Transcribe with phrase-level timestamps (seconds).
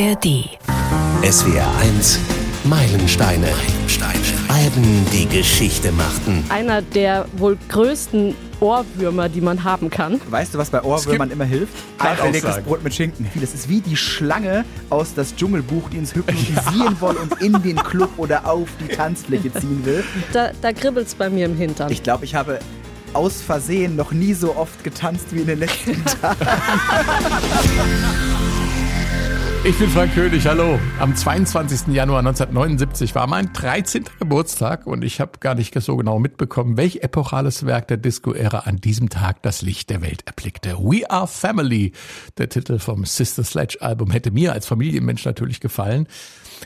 [0.00, 0.48] ARD.
[1.22, 2.20] SWR 1
[2.64, 3.48] Meilensteine.
[3.48, 4.18] Meilensteine.
[4.48, 6.42] Alben, die Geschichte machten.
[6.48, 10.18] Einer der wohl größten Ohrwürmer, die man haben kann.
[10.30, 11.74] Weißt du, was bei Ohrwürmern immer hilft?
[11.98, 13.28] Eingelegtes Brot mit Schinken.
[13.34, 17.00] Das ist wie die Schlange aus das Dschungelbuch, die uns hypnotisieren ja.
[17.02, 20.02] will und in den Club oder auf die Tanzfläche ziehen will.
[20.32, 21.92] Da, da kribbelt es bei mir im Hintern.
[21.92, 22.60] Ich glaube, ich habe
[23.12, 26.46] aus Versehen noch nie so oft getanzt wie in den letzten Tagen.
[29.62, 30.80] Ich bin Frank König, hallo.
[30.98, 31.88] Am 22.
[31.88, 34.06] Januar 1979 war mein 13.
[34.18, 38.78] Geburtstag und ich habe gar nicht so genau mitbekommen, welch epochales Werk der Disco-Ära an
[38.78, 40.78] diesem Tag das Licht der Welt erblickte.
[40.78, 41.92] We Are Family,
[42.38, 46.08] der Titel vom Sister Sledge-Album, hätte mir als Familienmensch natürlich gefallen.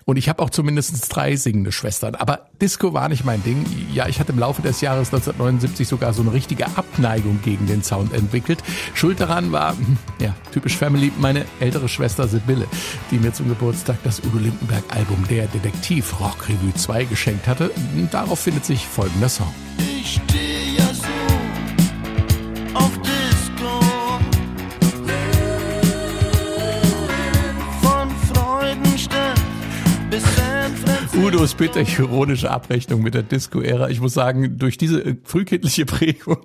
[0.04, 2.14] Und ich habe auch zumindest drei singende Schwestern.
[2.14, 3.64] Aber Disco war nicht mein Ding.
[3.92, 7.82] Ja, ich hatte im Laufe des Jahres 1979 sogar so eine richtige Abneigung gegen den
[7.82, 8.62] Sound entwickelt.
[8.94, 12.66] Schuld daran war, hm, ja, typisch Family, meine ältere Schwester Sibylle,
[13.10, 17.70] die mir zum Geburtstag das Udo Lindenberg Album Der Detektiv Rock Revue 2 geschenkt hatte.
[18.10, 19.52] Darauf findet sich folgender Song.
[19.78, 20.53] Ich stehe
[31.16, 33.88] Udos bitter ironische Abrechnung mit der Disco-Ära.
[33.88, 36.38] Ich muss sagen, durch diese äh, frühkindliche Prägung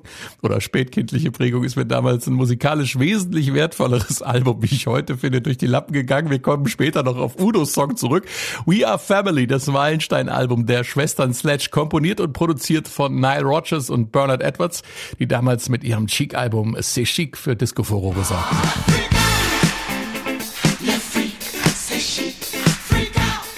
[0.43, 5.41] oder spätkindliche Prägung ist mir damals ein musikalisch wesentlich wertvolleres Album, wie ich heute finde,
[5.41, 6.29] durch die Lappen gegangen.
[6.29, 8.25] Wir kommen später noch auf Udos Song zurück.
[8.67, 14.11] We Are Family, das Meilenstein-Album der Schwestern Sledge, komponiert und produziert von Nile Rodgers und
[14.11, 14.83] Bernard Edwards,
[15.17, 19.08] die damals mit ihrem Chic-Album C'est Chic für Disco-Furore sorgten.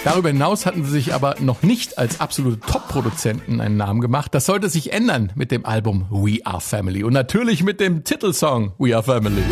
[0.03, 4.33] Darüber hinaus hatten sie sich aber noch nicht als absolute Top-Produzenten einen Namen gemacht.
[4.33, 8.73] Das sollte sich ändern mit dem Album We Are Family und natürlich mit dem Titelsong
[8.79, 9.43] We Are Family.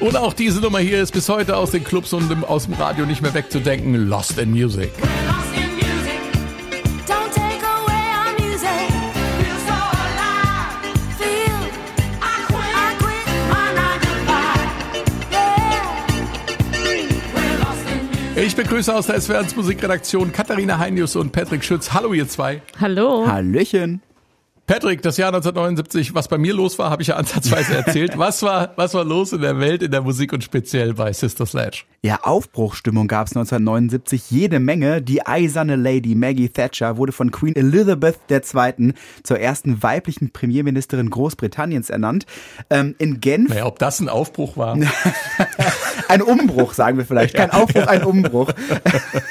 [0.00, 3.04] Und auch diese Nummer hier ist bis heute aus den Clubs und aus dem Radio
[3.04, 4.08] nicht mehr wegzudenken.
[4.08, 4.90] Lost in Music.
[18.76, 21.94] Ich begrüße aus der SWR Musikredaktion Katharina Heinius und Patrick Schütz.
[21.94, 22.60] Hallo ihr zwei.
[22.78, 23.26] Hallo.
[23.26, 24.02] Hallöchen.
[24.66, 28.18] Patrick, das Jahr 1979, was bei mir los war, habe ich ja ansatzweise erzählt.
[28.18, 31.46] Was war, was war los in der Welt, in der Musik und speziell bei Sister
[31.46, 31.84] Sledge?
[32.02, 35.00] Ja, Aufbruchstimmung gab es 1979 jede Menge.
[35.00, 38.92] Die eiserne Lady Maggie Thatcher wurde von Queen Elizabeth II.
[39.22, 42.26] zur ersten weiblichen Premierministerin Großbritanniens ernannt.
[42.68, 43.48] Ähm, in Genf.
[43.48, 44.76] Naja, ob das ein Aufbruch war.
[46.08, 47.34] ein Umbruch, sagen wir vielleicht.
[47.34, 48.52] Kein Aufbruch, ein Umbruch.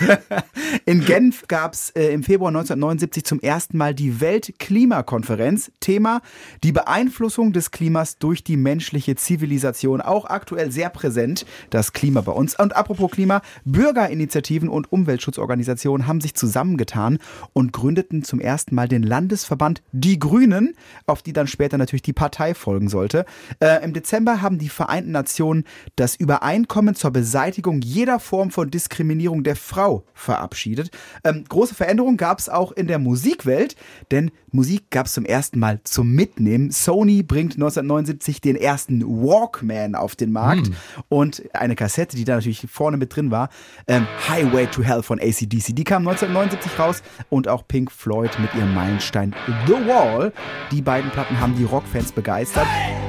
[0.86, 5.72] in Genf gab es äh, im Februar 1979 zum ersten Mal die Weltklimakonferenz.
[5.80, 6.22] Thema
[6.64, 10.02] die Beeinflussung des Klimas durch die menschliche Zivilisation.
[10.02, 12.58] Auch aktuell sehr präsent, das Klima bei uns.
[12.60, 17.20] Und apropos Klima, Bürgerinitiativen und Umweltschutzorganisationen haben sich zusammengetan
[17.54, 20.76] und gründeten zum ersten Mal den Landesverband Die Grünen,
[21.06, 23.26] auf die dann später natürlich die Partei folgen sollte.
[23.60, 25.64] Äh, Im Dezember haben die Vereinten Nationen
[25.96, 26.65] das Übereinkommen
[26.96, 30.92] zur Beseitigung jeder Form von Diskriminierung der Frau verabschiedet.
[31.24, 33.76] Ähm, große Veränderungen gab es auch in der Musikwelt,
[34.12, 36.72] denn Musik gab es zum ersten Mal zum Mitnehmen.
[36.72, 40.76] Sony bringt 1979 den ersten Walkman auf den Markt Hm.
[41.10, 43.50] und eine Kassette, die da natürlich vorne mit drin war,
[43.88, 45.74] ähm, Highway to Hell von ACDC.
[45.76, 49.36] Die kam 1979 raus und auch Pink Floyd mit ihrem Meilenstein
[49.68, 50.32] The Wall.
[50.72, 52.66] Die beiden Platten haben die Rockfans begeistert.
[52.66, 53.05] Teacher,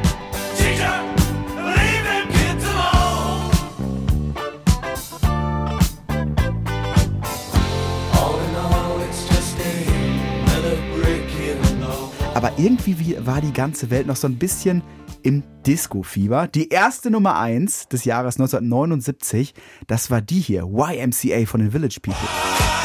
[12.46, 14.80] Aber irgendwie wie- war die ganze Welt noch so ein bisschen
[15.24, 16.46] im Disco-Fieber.
[16.46, 19.52] Die erste Nummer 1 des Jahres 1979,
[19.88, 22.75] das war die hier, YMCA von den Village People.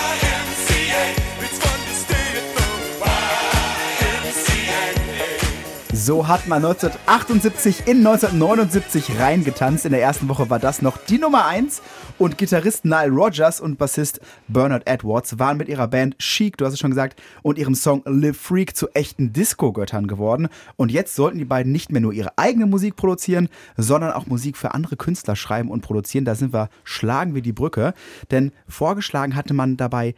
[6.03, 9.86] So hat man 1978 in 1979 reingetanzt.
[9.86, 11.83] In der ersten Woche war das noch die Nummer 1.
[12.18, 16.74] Und Gitarrist Nile Rodgers und Bassist Bernard Edwards waren mit ihrer Band Chic, du hast
[16.74, 20.48] es schon gesagt, und ihrem Song Live Freak zu echten Disco-Göttern geworden.
[20.75, 24.57] Und jetzt sollten die beiden nicht mehr nur ihre eigene Musik produzieren, sondern auch Musik
[24.57, 26.25] für andere Künstler schreiben und produzieren.
[26.25, 27.94] Da sind wir, schlagen wir die Brücke.
[28.31, 30.15] Denn vorgeschlagen hatte man dabei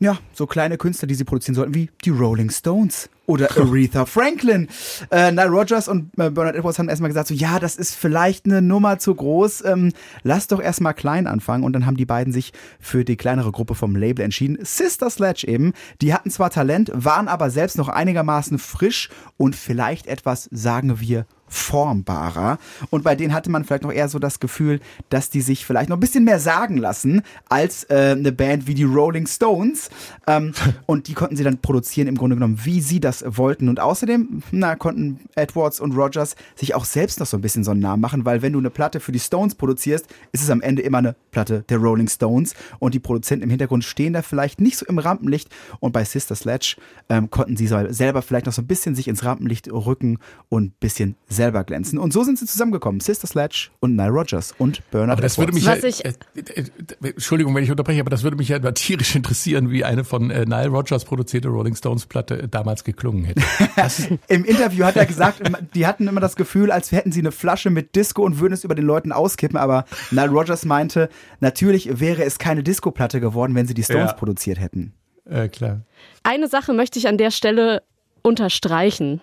[0.00, 3.08] ja, so kleine Künstler, die sie produzieren sollten, wie die Rolling Stones.
[3.26, 4.68] Oder Aretha Franklin.
[5.10, 8.46] Äh, Nile Rogers und äh, Bernard Edwards haben erstmal gesagt, so ja, das ist vielleicht
[8.46, 9.64] eine Nummer zu groß.
[9.64, 9.92] Ähm,
[10.22, 11.64] lass doch erstmal klein anfangen.
[11.64, 14.58] Und dann haben die beiden sich für die kleinere Gruppe vom Label entschieden.
[14.62, 15.72] Sister Sledge eben.
[16.00, 21.26] Die hatten zwar Talent, waren aber selbst noch einigermaßen frisch und vielleicht etwas, sagen wir,
[21.48, 22.58] formbarer.
[22.90, 25.88] Und bei denen hatte man vielleicht noch eher so das Gefühl, dass die sich vielleicht
[25.88, 29.90] noch ein bisschen mehr sagen lassen als äh, eine Band wie die Rolling Stones.
[30.26, 30.52] Ähm,
[30.86, 33.68] und die konnten sie dann produzieren im Grunde genommen, wie sie das wollten.
[33.68, 37.70] Und außerdem, na, konnten Edwards und Rogers sich auch selbst noch so ein bisschen so
[37.70, 40.60] einen Namen machen, weil wenn du eine Platte für die Stones produzierst, ist es am
[40.60, 42.54] Ende immer eine Platte der Rolling Stones.
[42.78, 45.48] Und die Produzenten im Hintergrund stehen da vielleicht nicht so im Rampenlicht.
[45.80, 46.76] Und bei Sister Sledge
[47.08, 50.74] ähm, konnten sie selber vielleicht noch so ein bisschen sich ins Rampenlicht rücken und ein
[50.80, 51.16] bisschen
[51.46, 51.98] selber glänzen.
[51.98, 53.00] Und so sind sie zusammengekommen.
[53.00, 56.60] Sister Sledge und Nile Rogers und Bernard Aber das würde mich ja, ich- äh, äh,
[57.02, 60.30] äh, Entschuldigung, wenn ich unterbreche, aber das würde mich ja tierisch interessieren, wie eine von
[60.30, 63.42] äh, Nile Rodgers produzierte Rolling Stones Platte äh, damals geklungen hätte.
[64.28, 65.40] Im Interview hat er gesagt,
[65.74, 68.64] die hatten immer das Gefühl, als hätten sie eine Flasche mit Disco und würden es
[68.64, 69.56] über den Leuten auskippen.
[69.56, 71.08] Aber Nile Rogers meinte,
[71.40, 74.16] natürlich wäre es keine Disco-Platte geworden, wenn sie die Stones Ja.
[74.16, 74.94] produziert hätten.
[75.28, 75.82] äh, klar.
[76.22, 77.82] Eine Sache möchte ich an der Stelle
[78.26, 79.20] unterstreichen.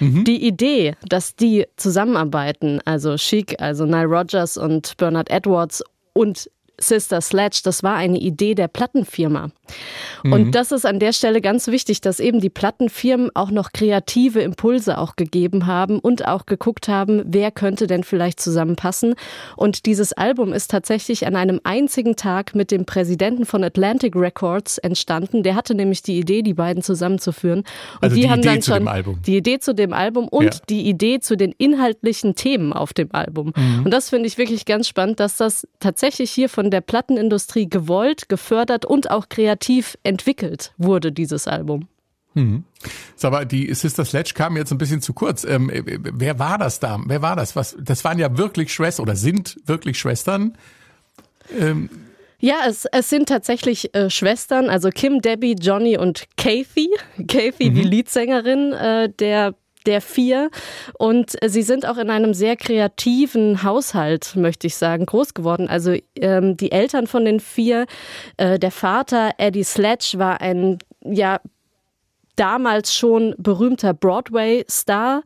[0.00, 7.20] Die Idee, dass die zusammenarbeiten, also Chic, also Nile Rogers und Bernard Edwards und Sister
[7.20, 9.50] Sledge, das war eine Idee der Plattenfirma.
[10.24, 14.40] Und das ist an der Stelle ganz wichtig, dass eben die Plattenfirmen auch noch kreative
[14.40, 19.14] Impulse auch gegeben haben und auch geguckt haben, wer könnte denn vielleicht zusammenpassen.
[19.56, 24.78] Und dieses Album ist tatsächlich an einem einzigen Tag mit dem Präsidenten von Atlantic Records
[24.78, 25.42] entstanden.
[25.42, 27.60] Der hatte nämlich die Idee, die beiden zusammenzuführen.
[27.60, 27.66] Und
[28.02, 29.18] Also die, die haben Idee dann zu schon dem Album.
[29.26, 30.60] die Idee zu dem Album und Ja.
[30.68, 33.52] die Idee zu den inhaltlichen Themen auf dem Album.
[33.56, 33.84] Mhm.
[33.84, 38.28] Und das finde ich wirklich ganz spannend, dass das tatsächlich hier von der Plattenindustrie gewollt,
[38.28, 41.88] gefördert und auch kreativ entwickelt wurde, dieses Album.
[43.14, 45.44] Sag mal, die Sister Sledge kam jetzt ein bisschen zu kurz.
[45.44, 47.00] Ähm, äh, wer war das da?
[47.06, 47.56] Wer war das?
[47.56, 47.76] Was?
[47.80, 50.56] Das waren ja wirklich Schwestern oder sind wirklich Schwestern.
[51.58, 51.88] Ähm,
[52.38, 56.90] Ja, es, es sind tatsächlich äh, Schwestern, also Kim, Debbie, Johnny und Kathy.
[57.26, 59.54] Kathy, die Leadsängerin äh, der
[59.86, 60.50] der vier.
[60.98, 65.68] Und äh, sie sind auch in einem sehr kreativen Haushalt, möchte ich sagen, groß geworden.
[65.68, 67.86] Also ähm, die Eltern von den vier,
[68.36, 71.40] äh, der Vater Eddie Sledge war ein ja
[72.36, 75.22] damals schon berühmter Broadway-Star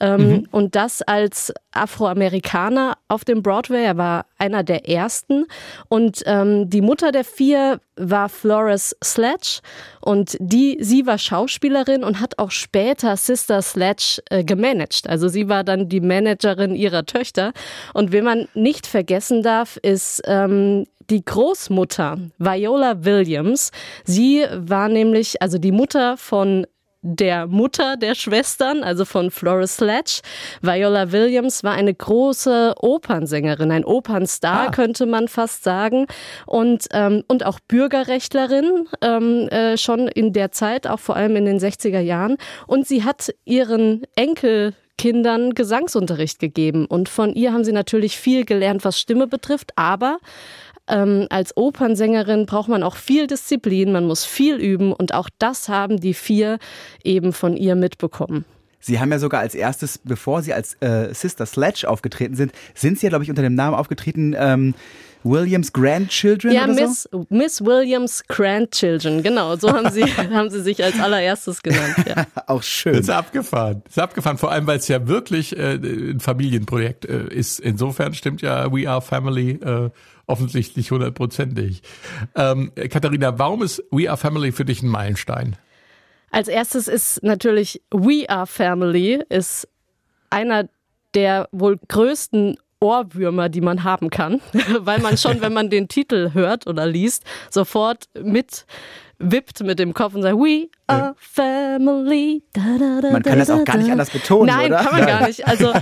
[0.00, 3.84] ähm, und das als Afroamerikaner auf dem Broadway.
[3.84, 5.46] Er war einer der ersten
[5.88, 9.60] und ähm, die Mutter der vier war Flores Sledge
[10.00, 15.08] und die, sie war Schauspielerin und hat auch später Sister Sledge äh, gemanagt.
[15.08, 17.52] Also sie war dann die Managerin ihrer Töchter.
[17.92, 23.70] Und wen man nicht vergessen darf, ist ähm, die Großmutter Viola Williams.
[24.04, 26.66] Sie war nämlich, also die Mutter von
[27.06, 30.22] der Mutter der Schwestern, also von Flores Sledge.
[30.62, 34.70] Viola Williams war eine große Opernsängerin, ein Opernstar, Ah.
[34.70, 36.06] könnte man fast sagen.
[36.46, 41.44] Und, ähm, und auch Bürgerrechtlerin, ähm, äh, schon in der Zeit, auch vor allem in
[41.44, 42.38] den 60er Jahren.
[42.66, 46.86] Und sie hat ihren Enkel Kindern Gesangsunterricht gegeben.
[46.86, 50.18] Und von ihr haben sie natürlich viel gelernt, was Stimme betrifft, aber
[50.88, 55.68] ähm, als Opernsängerin braucht man auch viel Disziplin, man muss viel üben und auch das
[55.68, 56.58] haben die vier
[57.02, 58.44] eben von ihr mitbekommen.
[58.80, 62.98] Sie haben ja sogar als erstes, bevor sie als äh, Sister Sledge aufgetreten sind, sind
[62.98, 64.74] sie ja, glaube ich, unter dem Namen aufgetreten, ähm,
[65.24, 70.84] Williams Grandchildren Ja, oder Miss, Miss Williams Grandchildren, genau, so haben sie, haben sie sich
[70.84, 71.94] als allererstes genannt.
[72.06, 72.26] Ja.
[72.34, 72.42] so?
[72.46, 72.94] Auch schön.
[72.94, 73.82] ist abgefahren.
[73.88, 77.58] Ist abgefahren, vor allem, weil es ja wirklich äh, ein Familienprojekt äh, ist.
[77.60, 79.90] Insofern stimmt ja We Are Family äh,
[80.26, 81.82] offensichtlich hundertprozentig.
[82.34, 85.56] Ähm, Katharina, warum ist We Are Family für dich ein Meilenstein?
[86.30, 89.68] Als erstes ist natürlich We Are Family, ist
[90.30, 90.68] einer
[91.14, 94.40] der wohl größten Ohrwürmer, die man haben kann,
[94.80, 98.66] weil man schon, wenn man den Titel hört oder liest, sofort mit
[99.18, 102.42] wippt mit dem Kopf und sagt, We are family.
[102.52, 104.82] Da, da, da, Man kann das da, auch gar nicht anders betonen, Nein, oder?
[104.82, 105.46] kann man gar nicht.
[105.46, 105.72] Also,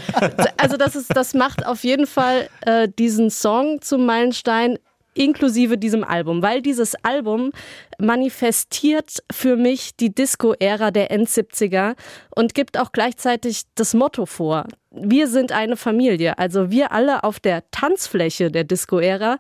[0.57, 4.79] also das, ist, das macht auf jeden Fall äh, diesen Song zum Meilenstein
[5.15, 7.53] inklusive diesem Album, weil dieses Album
[7.99, 11.95] manifestiert für mich die Disco-Ära der End-70er
[12.35, 14.67] und gibt auch gleichzeitig das Motto vor.
[14.91, 19.39] Wir sind eine Familie, also wir alle auf der Tanzfläche der Disco-Ära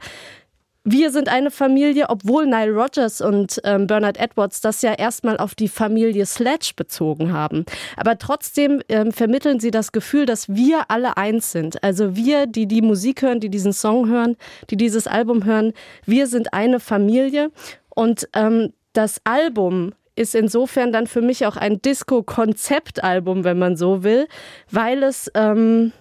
[0.85, 5.55] wir sind eine Familie, obwohl Nile Rodgers und ähm, Bernard Edwards das ja erstmal auf
[5.55, 7.65] die Familie Sledge bezogen haben.
[7.97, 11.83] Aber trotzdem ähm, vermitteln sie das Gefühl, dass wir alle eins sind.
[11.85, 14.37] Also wir, die die Musik hören, die diesen Song hören,
[14.71, 15.73] die dieses Album hören,
[16.05, 17.53] wir sind eine Familie.
[17.91, 24.03] Und ähm, das Album ist insofern dann für mich auch ein Disco-Konzeptalbum, wenn man so
[24.03, 24.27] will,
[24.71, 25.93] weil es ähm,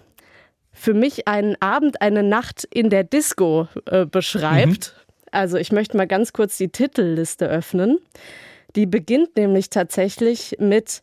[0.72, 4.94] für mich einen Abend, eine Nacht in der Disco äh, beschreibt.
[5.30, 7.98] Also ich möchte mal ganz kurz die Titelliste öffnen.
[8.76, 11.02] Die beginnt nämlich tatsächlich mit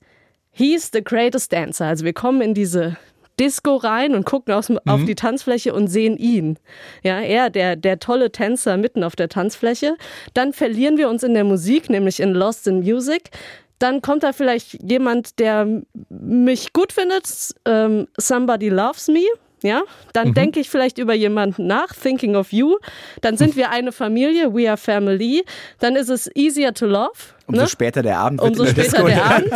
[0.52, 1.86] He's the greatest dancer.
[1.86, 2.98] Also wir kommen in diese
[3.40, 6.58] Disco rein und gucken aus, auf die Tanzfläche und sehen ihn.
[7.04, 9.96] Ja, er, der, der tolle Tänzer mitten auf der Tanzfläche.
[10.34, 13.30] Dann verlieren wir uns in der Musik, nämlich in Lost in Music.
[13.78, 19.26] Dann kommt da vielleicht jemand, der mich gut findet, ähm, Somebody Loves Me.
[19.62, 22.78] Ja, dann denke ich vielleicht über jemanden nach, Thinking of You.
[23.22, 25.44] Dann sind wir eine Familie, We are Family.
[25.80, 27.12] Dann ist es Easier to Love.
[27.48, 27.68] Umso ne?
[27.68, 29.52] später der Abend Umso später der Abend.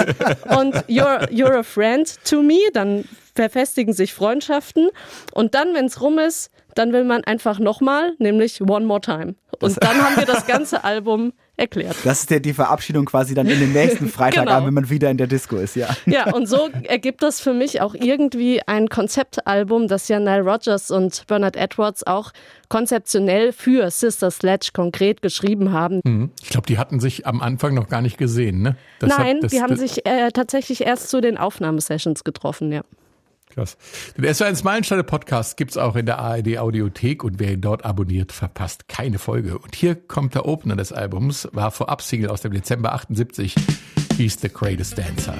[0.57, 2.59] Und you're, you're a friend to me.
[2.73, 3.05] Dann
[3.35, 4.89] verfestigen sich Freundschaften.
[5.33, 9.35] Und dann, wenn es rum ist, dann will man einfach nochmal, nämlich One More Time.
[9.61, 11.95] Und dann haben wir das ganze Album erklärt.
[12.03, 14.65] Das ist ja die Verabschiedung quasi dann in den nächsten Freitagabend, Genau.
[14.67, 15.87] wenn man wieder in der Disco ist, ja.
[16.07, 20.89] Ja, und so ergibt das für mich auch irgendwie ein Konzeptalbum, das ja Nile Rodgers
[20.89, 22.31] und Bernard Edwards auch
[22.69, 26.01] konzeptionell für Sister Sledge konkret geschrieben haben.
[26.03, 26.31] Mhm.
[26.41, 28.75] Ich glaube, die hatten sich am Anfang noch gar nicht gesehen, ne?
[28.99, 32.71] Das hat- Nein, das- die haben das- sich äh, tatsächlich erst zu den Aufnahmesessions getroffen,
[32.71, 32.81] ja.
[33.53, 33.77] Krass.
[34.17, 38.31] Den SW1 Meilensteine Podcast gibt's auch in der ARD Audiothek und wer ihn dort abonniert,
[38.31, 39.59] verpasst keine Folge.
[39.59, 43.55] Und hier kommt der Opener des Albums, war vorab Single aus dem Dezember 78.
[44.17, 45.35] He's the Greatest Dancer.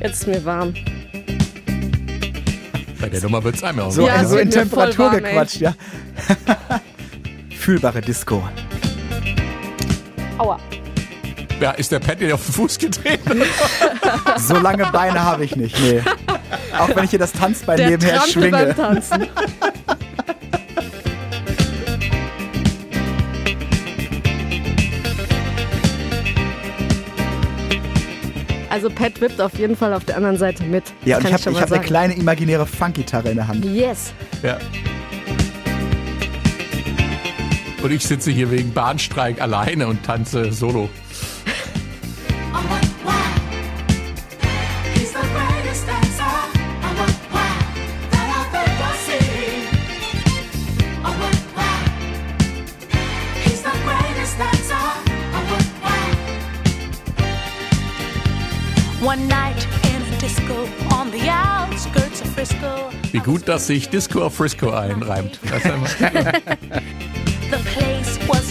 [0.00, 0.74] Jetzt ist mir warm.
[3.00, 5.20] Bei der Nummer wird's einmal auch So, Ja, es so wird in Temperatur warm, ey.
[5.22, 5.74] gequatscht, ja.
[7.50, 8.42] Fühlbare Disco.
[10.40, 10.58] Aua.
[11.60, 13.42] Ja, ist der Pat dir auf den Fuß getreten?
[14.38, 16.02] So lange Beine habe ich nicht, nee.
[16.78, 18.74] Auch wenn ich hier das Tanzbein Der nebenher Trampel beim schwinge.
[18.74, 19.28] Tanzen.
[28.70, 30.84] Also Pat wippt auf jeden Fall auf der anderen Seite mit.
[31.04, 33.64] Ja, und ich habe hab eine kleine imaginäre Funkgitarre in der Hand.
[33.64, 34.12] Yes.
[34.42, 34.58] Ja.
[37.82, 40.90] Und ich sitze hier wegen Bahnstreik alleine und tanze solo.
[63.12, 65.40] Wie gut, dass sich Disco auf Frisco einreimt.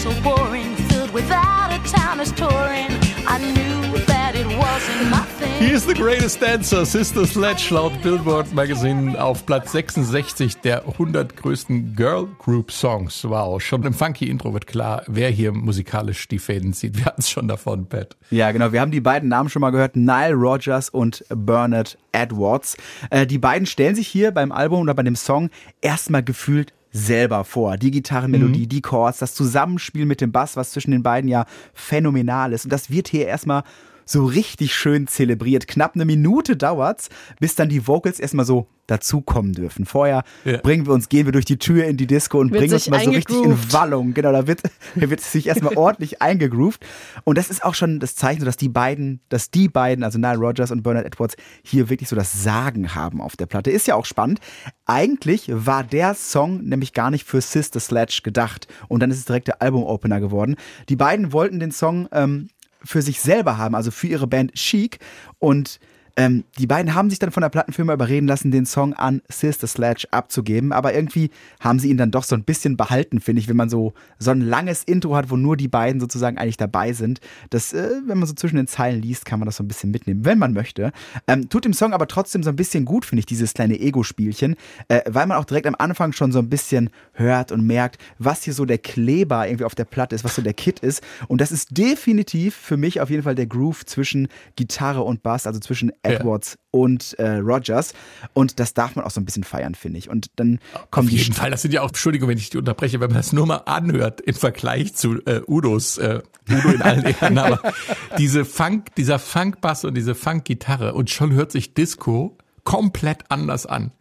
[0.00, 2.88] so boring, filled without a town is touring.
[3.26, 5.52] I knew that it wasn't my thing.
[5.62, 11.36] He is the greatest dancer, Sister Sledge, laut Billboard Magazine auf Platz 66 der 100
[11.36, 13.28] größten Girl Group Songs.
[13.28, 16.96] Wow, schon im funky Intro wird klar, wer hier musikalisch die Fäden zieht.
[16.96, 18.16] Wir hatten es schon davon, Pat.
[18.30, 18.72] Ja, genau.
[18.72, 19.96] Wir haben die beiden Namen schon mal gehört.
[19.96, 22.78] Nile Rodgers und Bernard Edwards.
[23.10, 25.50] Äh, die beiden stellen sich hier beim Album oder bei dem Song
[25.82, 27.76] erstmal gefühlt selber vor.
[27.76, 32.52] Die Gitarrenmelodie, die Chords, das Zusammenspiel mit dem Bass, was zwischen den beiden ja phänomenal
[32.52, 32.64] ist.
[32.64, 33.62] Und das wird hier erstmal
[34.04, 35.66] so richtig schön zelebriert.
[35.68, 39.86] Knapp eine Minute dauert's, bis dann die Vocals erstmal so dazukommen dürfen.
[39.86, 40.56] Vorher Ja.
[40.56, 42.90] bringen wir uns, gehen wir durch die Tür in die Disco und Wird bringen uns
[42.90, 43.72] mal so richtig in.
[43.72, 44.14] Wallung.
[44.14, 44.62] Genau, da wird,
[44.96, 46.84] da wird sich erstmal ordentlich eingegroovt.
[47.22, 50.38] Und das ist auch schon das Zeichen, dass die beiden, dass die beiden, also Nile
[50.38, 53.70] Rodgers und Bernard Edwards, hier wirklich so das Sagen haben auf der Platte.
[53.70, 54.40] Ist ja auch spannend.
[54.86, 58.66] Eigentlich war der Song nämlich gar nicht für Sister Sledge gedacht.
[58.88, 60.56] Und dann ist es direkt der Album-Opener geworden.
[60.88, 62.48] Die beiden wollten den Song ähm,
[62.82, 64.98] für sich selber haben, also für ihre Band Chic.
[65.38, 65.80] Und
[66.16, 69.66] ähm, die beiden haben sich dann von der Plattenfirma überreden lassen, den Song an Sister
[69.66, 70.72] Sledge abzugeben.
[70.72, 73.68] Aber irgendwie haben sie ihn dann doch so ein bisschen behalten, finde ich, wenn man
[73.68, 77.20] so, so ein langes Intro hat, wo nur die beiden sozusagen eigentlich dabei sind.
[77.50, 79.90] Das, äh, wenn man so zwischen den Zeilen liest, kann man das so ein bisschen
[79.90, 80.92] mitnehmen, wenn man möchte.
[81.26, 84.56] Ähm, tut dem Song aber trotzdem so ein bisschen gut, finde ich, dieses kleine Ego-Spielchen,
[84.88, 88.44] äh, weil man auch direkt am Anfang schon so ein bisschen hört und merkt, was
[88.44, 91.02] hier so der Kleber irgendwie auf der Platte ist, was so der Kit ist.
[91.28, 95.46] Und das ist definitiv für mich auf jeden Fall der Groove zwischen Gitarre und Bass,
[95.46, 97.92] also zwischen Edwards und äh, Rogers.
[98.32, 100.08] Und das darf man auch so ein bisschen feiern, finde ich.
[100.08, 100.58] Und dann
[100.90, 103.08] kommen Auf die jeden Fall, das sind ja auch, Entschuldigung, wenn ich dich unterbreche, wenn
[103.08, 107.38] man das nur mal anhört im Vergleich zu äh, Udos, äh, Udo in allen Ehren,
[107.38, 107.60] aber
[108.18, 113.92] diese Funk, dieser Funkbass und diese Funkgitarre und schon hört sich Disco komplett anders an.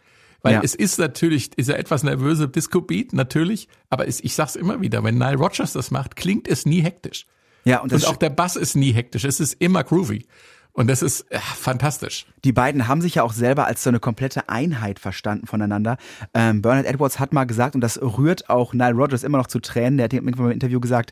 [0.41, 0.61] Weil Ja.
[0.63, 5.03] es ist natürlich, ist ja etwas nervöse Disco-Beat, natürlich, aber es, ich sag's immer wieder,
[5.03, 7.25] wenn Nile Rodgers das macht, klingt es nie hektisch.
[7.65, 10.25] Ja, und Und auch der Bass ist nie hektisch, es ist immer groovy.
[10.79, 12.25] Und das ist äh, fantastisch.
[12.45, 15.97] Die beiden haben sich ja auch selber als so eine komplette Einheit verstanden voneinander.
[16.33, 19.59] Ähm, Bernard Edwards hat mal gesagt, und das rührt auch Nile Rodgers immer noch zu
[19.59, 21.11] Tränen, der hat irgendwann im Interview gesagt,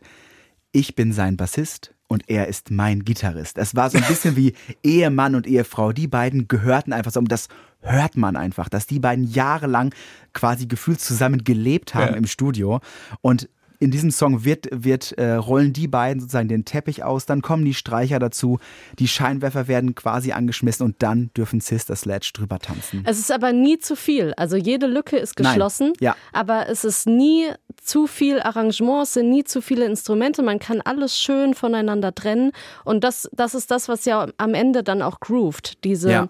[0.72, 3.58] ich bin sein Bassist und er ist mein Gitarrist.
[3.58, 5.92] Es war so ein bisschen wie Ehemann und Ehefrau.
[5.92, 7.20] Die beiden gehörten einfach so.
[7.20, 7.50] Und das
[7.82, 9.94] hört man einfach, dass die beiden jahrelang
[10.32, 12.16] quasi gefühlt zusammen gelebt haben Ja.
[12.18, 12.80] im Studio.
[13.20, 17.42] Und in diesem Song wird, wird äh, rollen die beiden sozusagen den Teppich aus, dann
[17.42, 18.60] kommen die Streicher dazu,
[19.00, 23.04] die Scheinwerfer werden quasi angeschmissen und dann dürfen Sister Sledge drüber tanzen.
[23.06, 24.34] Es ist aber nie zu viel.
[24.38, 25.54] Also jede Lücke ist Nein.
[25.54, 26.16] geschlossen, Ja.
[26.34, 27.48] aber es ist nie
[27.82, 30.42] zu viel Arrangement, es sind nie zu viele Instrumente.
[30.44, 32.52] Man kann alles schön voneinander trennen.
[32.84, 35.84] Und das, das ist das, was ja am Ende dann auch groovt.
[35.84, 36.28] Diese, Ja.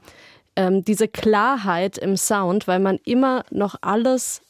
[0.55, 4.41] ähm, diese Klarheit im Sound, weil man immer noch alles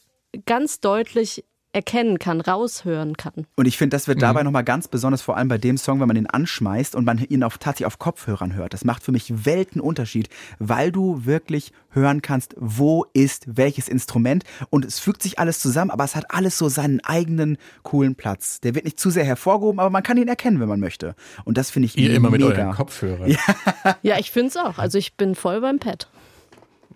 [0.46, 1.44] ganz deutlich
[1.77, 3.46] erkennen kann, raushören kann.
[3.55, 4.12] Und ich finde, das Mhm.
[4.12, 7.05] wird dabei nochmal ganz besonders, vor allem bei dem Song, wenn man ihn anschmeißt und
[7.05, 8.74] man ihn auf, tatsächlich auf Kopfhörern hört.
[8.74, 10.29] Das macht für mich Weltenunterschied,
[10.60, 14.43] weil du wirklich hören kannst, wo ist welches Instrument.
[14.69, 18.60] Und es fügt sich alles zusammen, aber es hat alles so seinen eigenen coolen Platz.
[18.62, 21.15] Der wird nicht zu sehr hervorgehoben, aber man kann ihn erkennen, wenn man möchte.
[21.46, 22.53] Und das finde ich Ihr immer mit mega.
[22.63, 23.36] euren Kopfhörern.
[24.01, 24.77] Ja, ich finde es auch.
[24.79, 26.07] Also ich bin voll beim Pad.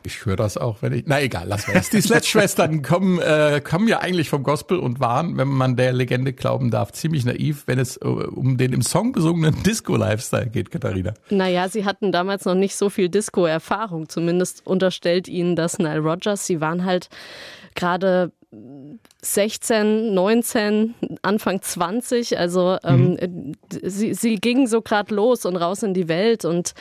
[0.04, 1.04] Ich höre das auch, wenn ich.
[1.06, 1.90] Na egal, lass das.
[1.90, 6.34] Die Sledge-Schwestern kommen, äh, kommen ja eigentlich vom Gospel und waren, wenn man der Legende
[6.34, 11.14] glauben darf, ziemlich naiv, wenn es äh, um den im Song besungenen Disco-Lifestyle geht, Katharina.
[11.30, 14.10] Naja, sie hatten damals noch nicht so viel Disco-Erfahrung.
[14.10, 16.46] Zumindest unterstellt ihnen das Nile Rodgers.
[16.46, 17.10] Sie waren halt
[17.76, 18.32] gerade
[19.24, 22.40] 16, 19, Anfang 20.
[22.40, 26.44] Also ähm, sie, sie gingen so gerade los und raus in die Welt.
[26.44, 26.74] Und,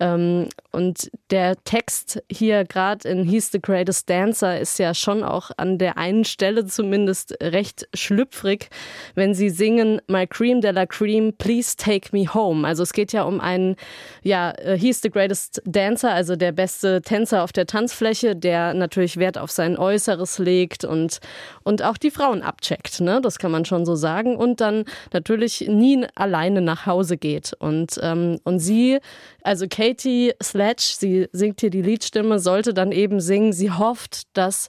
[0.00, 5.52] ähm, und der Text hier gerade in He's the Greatest Dancer ist ja schon auch
[5.56, 8.70] an der einen Stelle zumindest recht schlüpfrig,
[9.14, 12.66] wenn sie singen My Cream de la Cream, please take me home.
[12.66, 13.76] Also es geht ja um einen,
[14.22, 19.16] ja, äh, He's the Greatest Dancer, also der beste Tänzer auf der Tanzfläche, der natürlich
[19.16, 21.20] Wert auf sein Äußeres legt und,
[21.62, 23.20] und auch die Frauen abcheckt, ne?
[23.22, 24.36] Das kann man schon so sagen.
[24.36, 27.52] Und dann natürlich nie alleine nach Hause geht.
[27.58, 28.98] Und, ähm, und sie,
[29.42, 34.68] also Katie Sledge, sie singt hier die Liedstimme, sollte dann eben singen, sie hofft, dass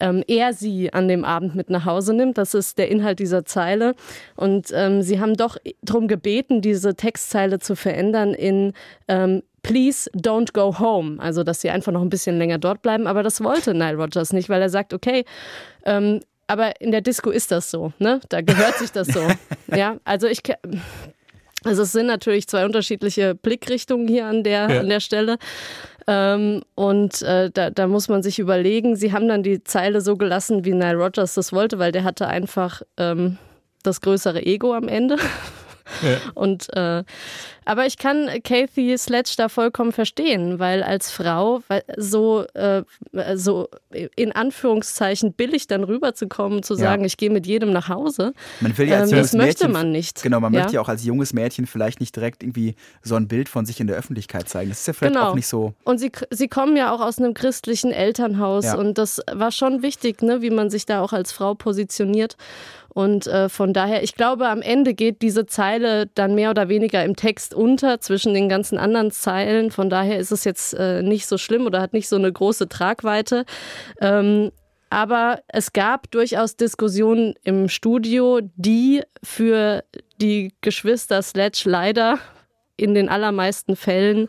[0.00, 2.38] ähm, er sie an dem Abend mit nach Hause nimmt.
[2.38, 3.94] Das ist der Inhalt dieser Zeile.
[4.36, 8.72] Und ähm, sie haben doch darum gebeten, diese Textzeile zu verändern in
[9.08, 11.20] ähm, Please don't go home.
[11.20, 13.06] Also, dass sie einfach noch ein bisschen länger dort bleiben.
[13.06, 15.24] Aber das wollte Nile Rodgers nicht, weil er sagt, okay,
[15.84, 18.20] ähm, aber in der Disco ist das so, ne?
[18.28, 19.20] Da gehört sich das so.
[19.74, 20.40] ja, also ich.
[21.64, 24.80] Also es sind natürlich zwei unterschiedliche Blickrichtungen hier an der, Ja.
[24.80, 25.36] an der Stelle.
[26.06, 30.16] Ähm, und äh, da, da muss man sich überlegen, sie haben dann die Zeile so
[30.16, 33.36] gelassen, wie Nile Rodgers das wollte, weil der hatte einfach ähm,
[33.82, 35.16] das größere Ego am Ende.
[36.34, 37.04] Und äh,
[37.64, 41.62] aber ich kann Kathy Sledge da vollkommen verstehen, weil als Frau
[41.96, 42.82] so äh,
[43.34, 43.68] so
[44.16, 46.80] in Anführungszeichen billig dann rüberzukommen, zu Ja.
[46.80, 48.32] sagen, ich gehe mit jedem nach Hause.
[48.60, 50.22] Man will ja als Ähm, das möchte Mädchen, man nicht.
[50.22, 50.60] Genau, man Ja.
[50.60, 53.80] möchte ja auch als junges Mädchen vielleicht nicht direkt irgendwie so ein Bild von sich
[53.80, 54.70] in der Öffentlichkeit zeigen.
[54.70, 55.30] Das ist ja vielleicht Genau.
[55.30, 55.74] auch nicht so.
[55.84, 58.74] Und sie, sie kommen ja auch aus einem christlichen Elternhaus Ja.
[58.76, 62.36] und das war schon wichtig, ne, wie man sich da auch als Frau positioniert.
[63.00, 67.02] Und äh, von daher, ich glaube, am Ende geht diese Zeile dann mehr oder weniger
[67.02, 69.70] im Text unter zwischen den ganzen anderen Zeilen.
[69.70, 72.68] Von daher ist es jetzt äh, nicht so schlimm oder hat nicht so eine große
[72.68, 73.46] Tragweite.
[74.02, 74.52] Ähm,
[74.90, 79.82] aber es gab durchaus Diskussionen im Studio, die für
[80.20, 82.18] die Geschwister Sledge leider
[82.76, 84.28] in den allermeisten Fällen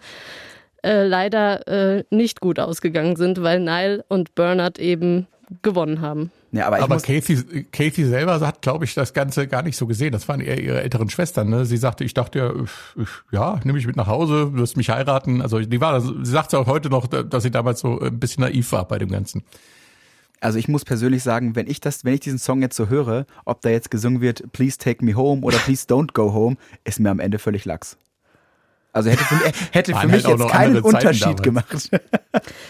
[0.81, 5.27] äh, leider äh, nicht gut ausgegangen sind, weil Nile und Bernard eben
[5.62, 6.31] gewonnen haben.
[6.53, 10.11] Ja, aber Aber Kathy, Kathy selber hat, glaube ich, das Ganze gar nicht so gesehen.
[10.11, 11.49] Das waren eher ihre älteren Schwestern.
[11.49, 11.65] Ne?
[11.65, 14.75] Sie sagte, ich dachte ja, ich, ich, ja, nimm mich mit nach Hause, du wirst
[14.75, 15.41] mich heiraten.
[15.41, 18.71] Also die war, sie sagt auch heute noch, dass sie damals so ein bisschen naiv
[18.73, 19.43] war bei dem Ganzen.
[20.41, 23.25] also ich muss persönlich sagen, wenn ich das, wenn ich diesen Song jetzt so höre,
[23.45, 26.99] ob da jetzt gesungen wird, Please take me home oder Please don't go home, ist
[26.99, 27.97] mir am Ende völlig Lax.
[28.93, 29.36] Also hätte für,
[29.71, 31.89] hätte für mich halt auch jetzt noch keinen Unterschied damals.
[31.89, 31.89] gemacht.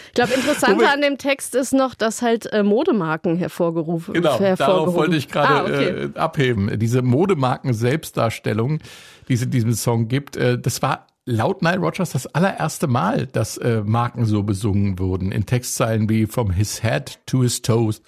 [0.08, 4.40] Ich glaube, interessanter an dem Text ist noch, dass halt äh, Modemarken hervorgerufen Genau, darauf
[4.40, 4.94] hervorgehoben.
[4.94, 6.10] wollte ich gerade ah, okay.
[6.14, 6.78] äh, abheben.
[6.78, 8.80] Diese Modemarken-Selbstdarstellung,
[9.28, 13.26] die es in diesem Song gibt, äh, das war laut Nile Rodgers das allererste Mal,
[13.26, 15.32] dass äh, Marken so besungen wurden.
[15.32, 18.02] In Textzeilen wie From His Head to His Toes.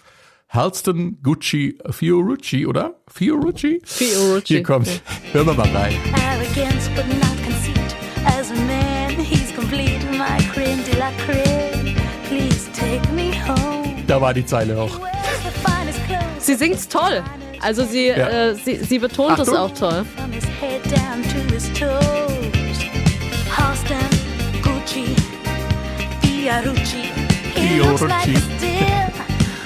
[0.51, 2.95] Halston, Gucci, Fiorucci, oder?
[3.09, 3.81] Fiorucci?
[3.85, 4.93] Fiorucci, Hier kommt, ja.
[5.33, 5.95] hören wir mal rein.
[6.13, 7.44] Arrogance but not.
[8.27, 11.95] As a man, he's complete, my creme de la creme.
[12.29, 14.03] Please take me home.
[14.07, 15.01] Da war die Zeile auch.
[16.39, 17.23] Sie singt's toll.
[17.61, 18.29] Also sie, ja.
[18.29, 20.05] äh, sie, sie, betont es auch toll.
[27.55, 29.04] Fiorucci.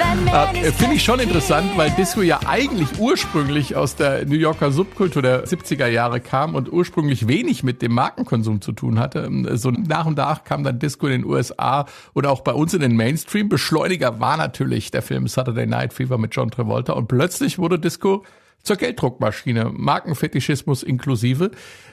[0.08, 5.22] Äh, Finde ich schon interessant, weil Disco ja eigentlich ursprünglich aus der New Yorker Subkultur
[5.22, 9.28] der 70er Jahre kam und ursprünglich wenig mit dem Markenkonsum zu tun hatte.
[9.56, 12.80] So nach und nach kam dann Disco in den USA oder auch bei uns in
[12.80, 13.48] den Mainstream.
[13.48, 18.24] Beschleuniger war natürlich der Film Saturday Night Fever mit John Travolta und plötzlich wurde Disco
[18.62, 21.50] zur Gelddruckmaschine, Markenfetischismus inklusive,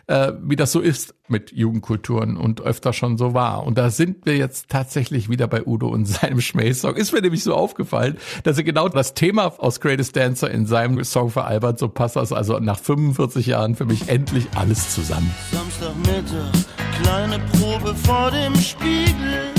[0.07, 3.65] äh, wie das so ist mit Jugendkulturen und öfter schon so war.
[3.65, 6.95] Und da sind wir jetzt tatsächlich wieder bei Udo und seinem Schmähsong.
[6.95, 11.03] Ist mir nämlich so aufgefallen, dass er genau das Thema aus Greatest Dancer in seinem
[11.03, 15.33] Song veralbert, so passt das also nach 45 Jahren für mich endlich alles zusammen.
[15.51, 16.51] Samstagmittag,
[17.01, 19.53] kleine Probe vor dem Spiegel.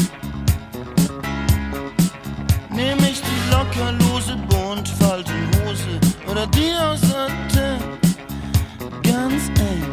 [2.71, 7.79] Nehm ich die lockerlose Buntfaltenhose oder die aus Satin,
[9.03, 9.85] ganz eng.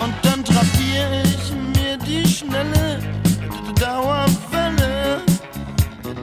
[0.00, 3.00] Und dann drapier ich mir die schnelle
[3.80, 5.22] Dauerwelle,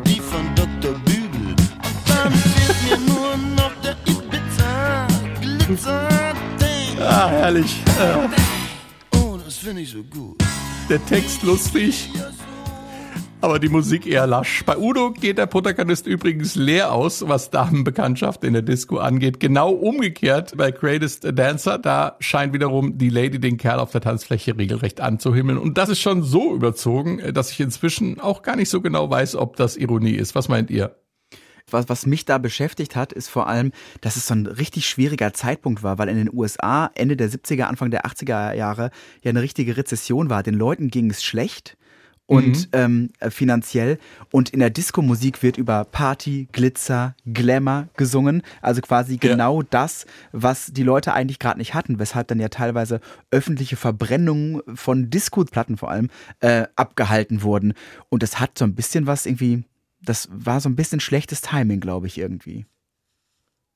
[0.06, 0.94] die von Dr.
[1.06, 1.56] Bügel.
[1.56, 5.08] Und dann fehlt mir nur noch der Ibiza
[5.40, 7.02] Glitzer-Ding.
[7.02, 7.78] Ah, herrlich.
[9.16, 10.38] Oh, das finde ich so gut.
[10.90, 12.10] Der Text lustig,
[13.42, 14.64] aber die Musik eher lasch.
[14.66, 19.40] Bei Udo geht der Protagonist übrigens leer aus, was Damenbekanntschaft in der Disco angeht.
[19.40, 24.58] Genau umgekehrt bei Greatest Dancer, da scheint wiederum die Lady den Kerl auf der Tanzfläche
[24.58, 25.58] regelrecht anzuhimmeln.
[25.58, 29.36] Und das ist schon so überzogen, dass ich inzwischen auch gar nicht so genau weiß,
[29.36, 30.36] ob das Ironie ist.
[30.36, 30.96] Was meint ihr?
[31.70, 35.34] was, was mich da beschäftigt hat, ist vor allem, dass es so ein richtig schwieriger
[35.34, 38.92] Zeitpunkt war, weil in den USA Ende der 70er, Anfang der 80er Jahre
[39.24, 40.44] ja eine richtige Rezession war.
[40.44, 41.78] Den Leuten ging es schlecht
[42.32, 43.98] und ähm, äh, finanziell
[44.32, 49.32] und in der Disco-Musik wird über Party, Glitzer, Glamour gesungen, also quasi Ja.
[49.32, 54.62] genau das, was die Leute eigentlich gerade nicht hatten, weshalb dann ja teilweise öffentliche Verbrennungen
[54.76, 57.74] von Disco-Platten vor allem äh, abgehalten wurden
[58.10, 59.64] und das hat so ein bisschen was irgendwie
[60.04, 62.66] das war so ein bisschen schlechtes Timing, glaube ich, irgendwie.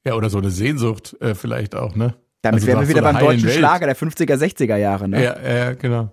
[0.05, 2.15] Ja, oder so eine Sehnsucht äh, vielleicht auch, ne?
[2.41, 3.57] Damit Also wären wir wieder beim deutschen Welt.
[3.57, 5.23] Schlager der 50er, 60er Jahre, ne?
[5.23, 6.11] Ja, ja, genau.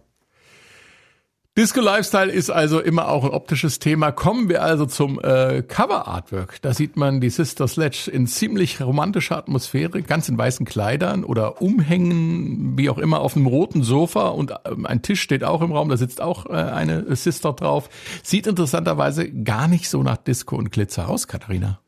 [1.59, 4.11] Disco Lifestyle ist also immer auch ein optisches Thema.
[4.11, 6.63] Kommen wir also zum äh, Cover Artwork.
[6.63, 11.61] Da sieht man die Sister Sledge in ziemlich romantischer Atmosphäre, ganz in weißen Kleidern oder
[11.61, 15.73] umhängen, wie auch immer, auf einem roten Sofa und ähm, ein Tisch steht auch im
[15.73, 17.91] Raum, da sitzt auch äh, eine Sister drauf.
[18.23, 21.81] Sieht interessanterweise gar nicht so nach Disco und Glitzer aus, Katharina.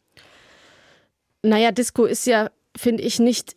[1.42, 3.56] Naja, Disco ist ja, finde ich, nicht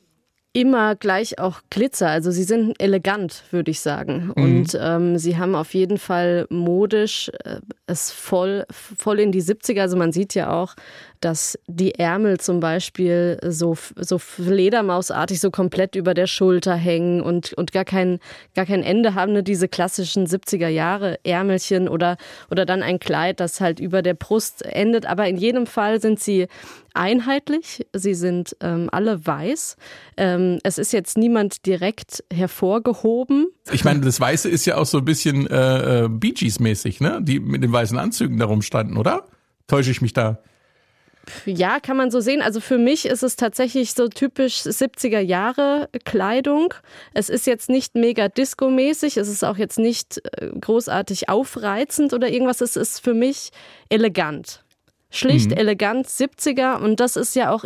[0.57, 2.09] immer gleich auch Glitzer.
[2.09, 4.31] Also sie sind elegant, würde ich sagen.
[4.31, 9.81] Und ähm, sie haben auf jeden Fall modisch äh, es voll, voll in die 70er.
[9.81, 10.75] Also man sieht ja auch,
[11.21, 17.53] dass die Ärmel zum Beispiel so, so Fledermausartig so komplett über der Schulter hängen und,
[17.53, 18.19] und gar, kein,
[18.55, 19.41] gar kein Ende haben, ne?
[19.41, 22.17] diese klassischen 70er Jahre Ärmelchen oder,
[22.51, 25.05] oder dann ein Kleid, das halt über der Brust endet.
[25.05, 26.47] Aber in jedem Fall sind sie
[26.93, 27.85] einheitlich.
[27.93, 29.77] Sie sind ähm, alle weiß.
[30.17, 33.47] Ähm, es ist jetzt niemand direkt hervorgehoben.
[33.71, 37.01] Ich meine, das Weiße ist ja auch so ein bisschen äh, äh, Bee Gees mäßig,
[37.01, 37.19] ne?
[37.21, 39.25] Die mit den weißen Anzügen darum standen, oder?
[39.67, 40.39] Täusche ich mich da?
[41.45, 42.41] Ja, kann man so sehen.
[42.41, 46.73] Also für mich ist es tatsächlich so typisch 70er Jahre Kleidung.
[47.13, 52.29] Es ist jetzt nicht mega Disco-mäßig, es ist auch jetzt nicht äh, großartig aufreizend oder
[52.29, 52.61] irgendwas.
[52.61, 53.51] Es ist für mich
[53.89, 54.63] elegant.
[55.09, 57.63] Schlicht, elegant 70er und das ist ja auch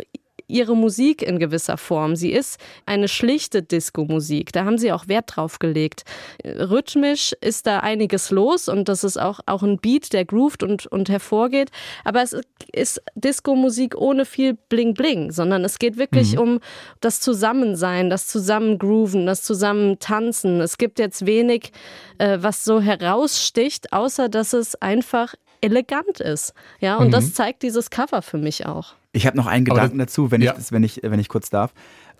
[0.48, 2.16] ihre Musik in gewisser Form.
[2.16, 4.52] Sie ist eine schlichte Disco-Musik.
[4.52, 6.04] Da haben sie auch Wert drauf gelegt.
[6.44, 10.86] Rhythmisch ist da einiges los und das ist auch, auch ein Beat, der groovt und,
[10.86, 11.70] und hervorgeht.
[12.04, 12.36] Aber es
[12.72, 16.60] ist Disco-Musik ohne viel Bling-Bling, sondern es geht wirklich um
[17.00, 20.60] das Zusammensein, das Zusammengrooven, das Zusammentanzen.
[20.60, 21.72] Es gibt jetzt wenig,
[22.18, 26.52] äh, was so heraussticht, außer dass es einfach elegant ist.
[26.80, 28.94] Ja, und das zeigt dieses Cover für mich auch.
[29.12, 30.54] Ich habe noch einen Gedanken das- dazu, wenn, ja.
[30.58, 31.72] ich, wenn, ich, wenn ich kurz darf.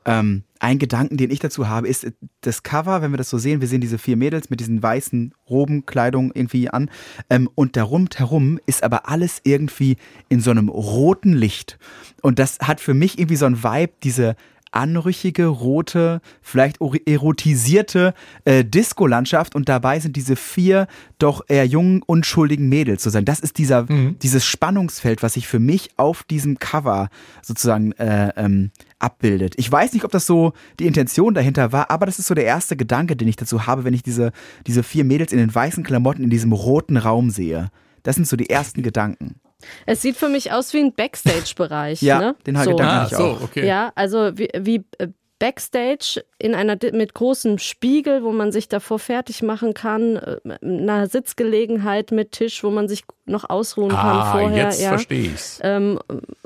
[0.04, 2.06] Ähm, ein Gedanken, den ich dazu habe, ist
[2.40, 5.32] das Cover, wenn wir das so sehen, wir sehen diese vier Mädels mit diesen weißen
[5.48, 6.90] Robenkleidung irgendwie an
[7.30, 9.96] ähm, und darum herum ist aber alles irgendwie
[10.28, 11.78] in so einem roten Licht
[12.20, 14.34] und das hat für mich irgendwie so ein Vibe, diese
[14.72, 20.86] anrüchige, rote, vielleicht erotisierte äh, Disco-Landschaft und dabei sind diese vier
[21.18, 23.26] doch eher jungen, unschuldigen Mädels sozusagen.
[23.26, 23.86] Das ist dieser,
[24.22, 27.08] dieses Spannungsfeld, was sich für mich auf diesem Cover
[27.42, 29.54] sozusagen äh, ähm, abbildet.
[29.56, 32.44] Ich weiß nicht, ob das so die Intention dahinter war, aber das ist so der
[32.44, 34.32] erste Gedanke, den ich dazu habe, wenn ich diese,
[34.66, 37.70] diese vier Mädels in den weißen Klamotten in diesem roten Raum sehe.
[38.02, 39.36] Das sind so die ersten Gedanken.
[39.86, 42.02] Es sieht für mich aus wie ein Backstage-Bereich.
[42.02, 42.34] Ja, ne?
[42.46, 42.70] den so.
[42.70, 43.40] Gedanken Ah, ich so, auch.
[43.42, 43.66] okay.
[43.66, 49.00] Ja, also wie, wie äh, Backstage in einer mit großem Spiegel, wo man sich davor
[49.00, 54.32] fertig machen kann, äh, einer Sitzgelegenheit mit Tisch, wo man sich noch ausruhen kann Ah,
[54.32, 54.64] vorher.
[54.66, 54.90] jetzt ja.
[54.90, 55.58] verstehe ich's.
[55.64, 55.98] Ähm,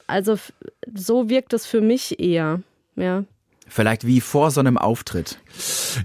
[0.07, 0.37] also
[0.95, 2.61] so wirkt es für mich eher.
[2.97, 3.25] Ja.
[3.69, 5.39] Vielleicht wie vor so einem Auftritt.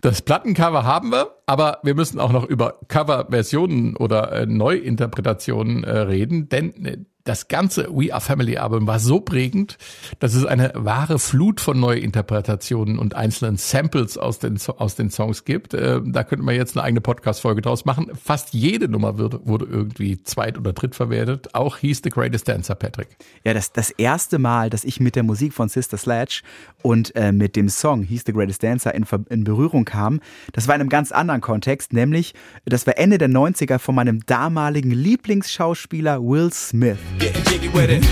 [0.02, 5.98] Das Plattencover haben wir, aber wir müssen auch noch über Coverversionen oder äh, Neuinterpretationen äh,
[6.00, 9.78] reden, denn äh, das ganze We Are Family Album war so prägend,
[10.20, 15.46] dass es eine wahre Flut von Neuinterpretationen und einzelnen Samples aus den, aus den Songs
[15.46, 15.74] gibt.
[15.74, 18.12] Äh, da könnte man jetzt eine eigene Podcast-Folge draus machen.
[18.22, 21.54] Fast jede Nummer wurde, wurde irgendwie zweit- oder drittverwertet.
[21.54, 23.10] Auch hieß The Greatest Dancer, Patrick.
[23.44, 26.42] Ja, das, das erste Mal, dass ich mit der Musik von Sister Sledge
[26.82, 30.20] und äh, mit dem Song He's the Greatest Dancer in, in Berührung kam,
[30.54, 32.34] das war in einem ganz anderen Kontext, nämlich
[32.66, 36.98] das war Ende der 90er von meinem damaligen Lieblingsschauspieler Will Smith.
[37.19, 38.04] Getting jiggy with it.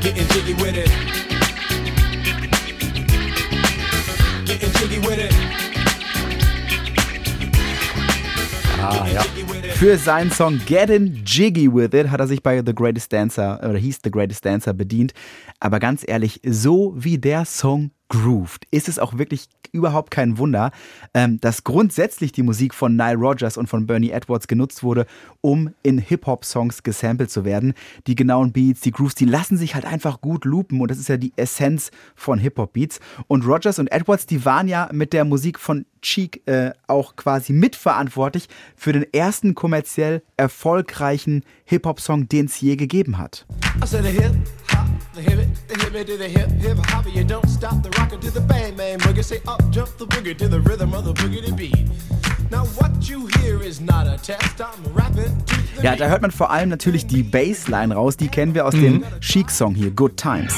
[0.00, 0.90] Getting jiggy with it.
[4.46, 5.34] Getting jiggy with it.
[8.80, 9.22] Ah, ja.
[9.74, 13.78] Für seinen Song Gettin' Jiggy With It hat er sich bei The Greatest Dancer oder
[13.78, 15.12] hieß The Greatest Dancer bedient.
[15.58, 20.72] Aber ganz ehrlich, so wie der Song grooved, ist es auch wirklich überhaupt kein Wunder,
[21.14, 25.06] ähm, dass grundsätzlich die Musik von Nile Rodgers und von Bernie Edwards genutzt wurde,
[25.40, 27.74] um in Hip-Hop-Songs gesampelt zu werden.
[28.06, 31.08] Die genauen Beats, die Grooves, die lassen sich halt einfach gut loopen und das ist
[31.08, 33.00] ja die Essenz von Hip-Hop-Beats.
[33.28, 37.52] Und Rodgers und Edwards, die waren ja mit der Musik von Cheek äh, auch quasi
[37.52, 43.46] mitverantwortlich für den ersten kommerziell erfolgreichen Hip-Hop-Song, den es je gegeben hat.
[55.82, 59.04] Ja, da hört man vor allem natürlich die Bassline raus, die kennen wir aus dem
[59.20, 60.54] Chic-Song hier, Good Times.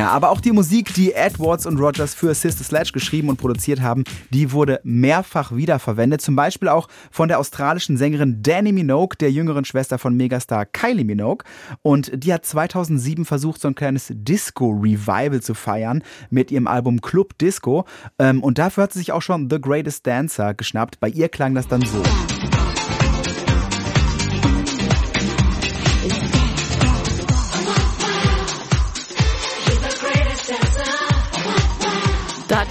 [0.00, 3.82] Ja, aber auch die Musik, die Edwards und Rogers für Sister Sledge geschrieben und produziert
[3.82, 6.22] haben, die wurde mehrfach wiederverwendet.
[6.22, 11.04] Zum Beispiel auch von der australischen Sängerin Danny Minogue, der jüngeren Schwester von Megastar Kylie
[11.04, 11.44] Minogue.
[11.82, 17.36] Und die hat 2007 versucht, so ein kleines Disco-Revival zu feiern mit ihrem Album Club
[17.36, 17.84] Disco.
[18.18, 20.98] Ähm, Und dafür hat sie sich auch schon The Greatest Dancer geschnappt.
[21.00, 22.02] Bei ihr klang das dann so.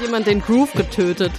[0.10, 1.32] Jemand den Groove getötet.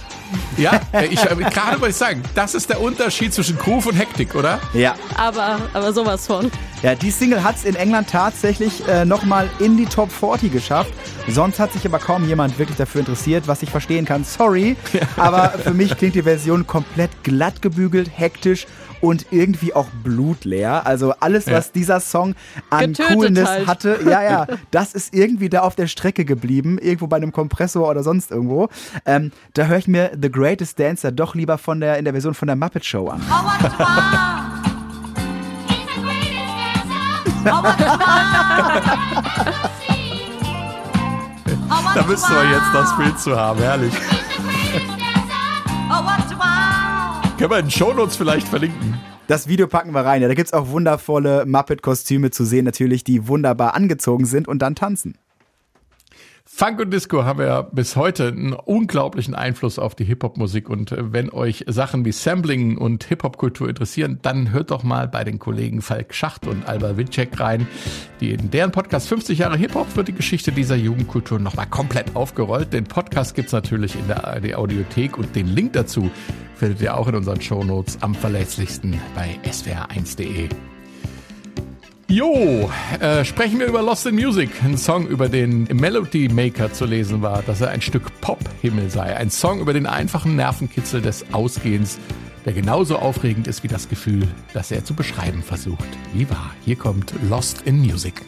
[0.55, 0.79] Ja,
[1.09, 4.61] ich, äh, gerade wollte ich sagen, das ist der Unterschied zwischen Groove und Hektik, oder?
[4.73, 6.49] Ja, Aber, aber sowas von.
[6.81, 10.93] Ja, die Single hat es in England tatsächlich äh, nochmal in die Top 40 geschafft.
[11.27, 14.23] Sonst hat sich aber kaum jemand wirklich dafür interessiert, was ich verstehen kann.
[14.23, 14.77] Sorry,
[15.17, 18.67] aber für mich klingt die Version komplett glatt gebügelt, hektisch
[19.01, 20.85] und irgendwie auch blutleer.
[20.85, 21.57] Also alles, Ja.
[21.57, 22.35] was dieser Song
[22.69, 23.67] an Getötet Coolness halt.
[23.67, 27.89] hatte, ja, ja, das ist irgendwie da auf der Strecke geblieben, irgendwo bei einem Kompressor
[27.89, 28.69] oder sonst irgendwo.
[29.05, 32.33] Ähm, da höre ich mir The Greatest Dancer doch lieber von der, in der Version
[32.33, 33.21] von der Muppet Show an.
[41.95, 43.93] Da müssten wir jetzt das Bild zu haben, herrlich.
[47.41, 48.99] Können wir in den Shownotes vielleicht verlinken?
[49.25, 50.21] Das Video packen wir rein.
[50.21, 54.75] Ja, da gibt's auch wundervolle Muppet-Kostüme zu sehen, natürlich, die wunderbar angezogen sind und dann
[54.75, 55.17] tanzen.
[56.45, 60.69] Funk und Disco haben ja bis heute einen unglaublichen Einfluss auf die Hip-Hop-Musik.
[60.69, 65.23] Und äh, wenn euch Sachen wie Sampling und Hip-Hop-Kultur interessieren, dann hört doch mal bei
[65.23, 67.65] den Kollegen Falk Schacht und Alba Witschek rein.
[68.19, 72.71] Die in deren Podcast 50 Jahre Hip-Hop wird die Geschichte dieser Jugendkultur nochmal komplett aufgerollt.
[72.71, 76.11] Den Podcast gibt's natürlich in der ARD Audiothek und den Link dazu
[76.61, 80.47] findet ihr auch in unseren Shownotes am verlässlichsten bei swr1.de.
[82.07, 82.69] Jo,
[82.99, 86.85] äh, sprechen wir über Lost in Music, ein Song, über den im Melody Maker zu
[86.85, 89.17] lesen war, dass er ein Stück Pop-Himmel sei.
[89.17, 91.97] Ein Song über den einfachen Nervenkitzel des Ausgehens,
[92.45, 95.89] der genauso aufregend ist wie das Gefühl, das er zu beschreiben versucht.
[96.13, 98.21] Wie wahr, hier kommt Lost in Music.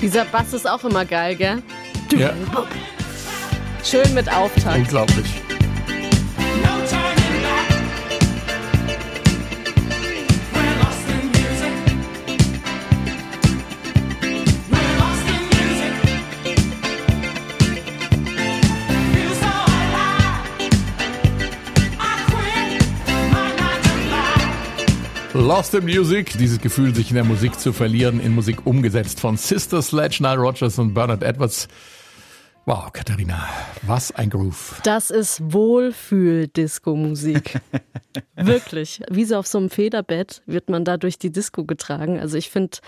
[0.00, 1.62] Dieser Bass ist auch immer geil, gell?
[2.16, 2.32] Ja,
[3.84, 4.78] Schön mit Auftakt.
[4.78, 5.26] unglaublich.
[25.34, 29.36] Lost in Music, dieses Gefühl, sich in der Musik zu verlieren, in Musik umgesetzt von
[29.36, 31.68] Sister Sledge, Nile Rogers und Bernard Edwards.
[32.66, 33.46] Wow, Katharina,
[33.82, 34.80] was ein Groove.
[34.84, 37.60] Das ist Wohlfühl-Disco-Musik.
[38.36, 39.02] Wirklich.
[39.10, 42.18] Wie so auf so einem Federbett wird man da durch die Disco getragen.
[42.18, 42.78] Also ich finde,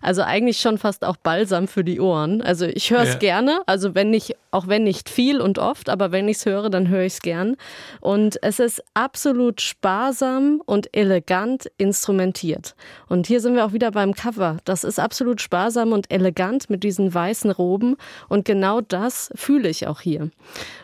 [0.00, 2.40] also eigentlich schon fast auch Balsam für die Ohren.
[2.40, 3.18] Also ich höre es Ja.
[3.18, 6.70] gerne, also wenn nicht, auch wenn nicht viel und oft, aber wenn ich es höre,
[6.70, 7.56] dann höre ich es gern.
[8.00, 12.76] Und es ist absolut sparsam und elegant instrumentiert.
[13.08, 14.58] Und hier sind wir auch wieder beim Cover.
[14.64, 17.96] Das ist absolut sparsam und elegant mit diesen weißen Roben.
[18.28, 20.30] Und genau das fühle ich auch hier.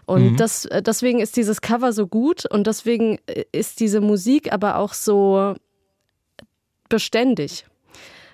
[0.07, 4.53] Und das, äh, deswegen ist dieses Cover so gut und deswegen äh, ist diese Musik
[4.53, 5.55] aber auch so
[6.89, 7.65] beständig,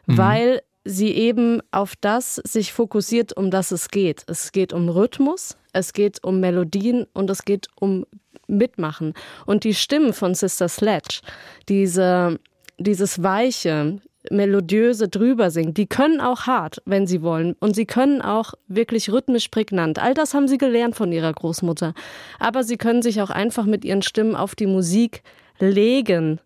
[0.07, 4.25] weil sie eben auf das sich fokussiert, um das es geht.
[4.27, 8.07] Es geht um Rhythmus, es geht um Melodien und es geht um
[8.47, 9.15] Mitmachen.
[9.47, 11.21] Und die Stimmen von Sister Sledge,
[11.69, 12.41] diese,
[12.79, 17.57] dieses weiche, melodiöse drüber singen, die können auch hart, wenn sie wollen.
[17.61, 19.99] Und sie können auch wirklich rhythmisch prägnant.
[19.99, 21.95] All das haben sie gelernt von ihrer Großmutter.
[22.39, 25.23] Aber sie können sich auch einfach mit ihren Stimmen auf die Musik
[25.59, 26.41] legen.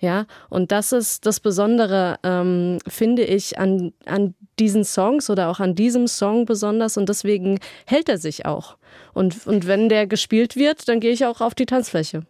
[0.00, 5.60] Ja, und das ist das Besondere, ähm, finde ich, an, an diesen Songs oder auch
[5.60, 6.96] an diesem Song besonders.
[6.96, 8.76] Und deswegen hält er sich auch.
[9.12, 12.22] Und, und wenn der gespielt wird, dann gehe ich auch auf die Tanzfläche.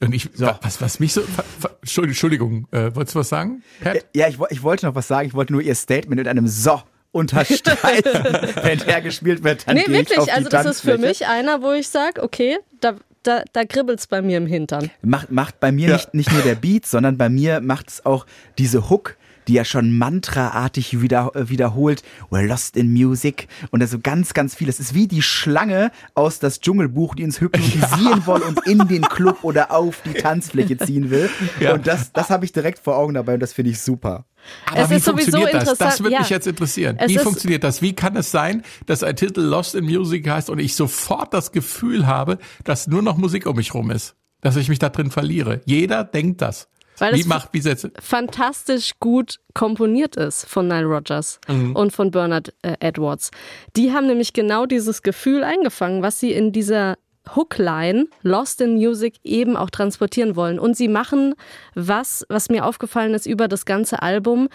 [0.00, 1.22] Und ich, was, was mich so,
[2.02, 3.62] Entschuldigung, äh, wolltest du was sagen?
[3.82, 4.04] Pat?
[4.14, 5.28] Ja, ich, ich wollte noch was sagen.
[5.28, 8.04] Ich wollte nur ihr Statement mit einem So unterstreichen.
[8.62, 10.26] Wenn der gespielt wird, dann nee, gehe ich auf wirklich.
[10.26, 14.06] die Also, das ist für mich einer, wo ich sage, okay, da, da, da kribbelt's
[14.06, 14.90] bei mir im Hintern.
[15.02, 15.94] Macht, macht bei mir Ja.
[15.94, 18.26] nicht, nicht nur der Beat, sondern bei mir macht es auch
[18.58, 19.16] diese Hook,
[19.48, 22.02] die ja schon mantraartig wieder, äh, wiederholt.
[22.30, 23.48] We're lost in music.
[23.70, 24.68] Und also ganz, ganz viel.
[24.68, 29.02] Es ist wie die Schlange aus das Dschungelbuch, die uns hypnotisieren will und in den
[29.02, 31.30] Club oder auf die Tanzfläche ziehen will.
[31.60, 31.74] Ja.
[31.74, 34.26] Und das, das habe ich direkt vor Augen dabei und das finde ich super.
[34.66, 35.78] Aber Es wie ist sowieso funktioniert das?
[35.78, 36.36] Das würde mich ja.
[36.36, 36.96] jetzt interessieren.
[36.98, 37.82] Es wie funktioniert das?
[37.82, 41.52] Wie kann es sein, dass ein Titel Lost in Music heißt und ich sofort das
[41.52, 44.16] Gefühl habe, dass nur noch Musik um mich rum ist?
[44.40, 45.62] Dass ich mich da drin verliere.
[45.64, 46.68] Jeder denkt das.
[46.98, 51.74] Weil wie macht, wie setzt, fantastisch gut komponiert ist von Nile Rodgers Mhm.
[51.76, 53.30] und von Bernard äh, Edwards.
[53.76, 56.96] Die haben nämlich genau dieses Gefühl eingefangen, was sie in dieser
[57.34, 60.58] Hookline Lost in Music eben auch transportieren wollen.
[60.58, 61.34] Und sie machen
[61.74, 64.48] was, was mir aufgefallen ist über das ganze Album,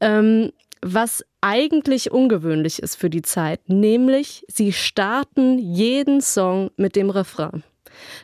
[0.00, 7.10] ähm, was eigentlich ungewöhnlich ist für die Zeit, nämlich sie starten jeden Song mit dem
[7.10, 7.62] Refrain.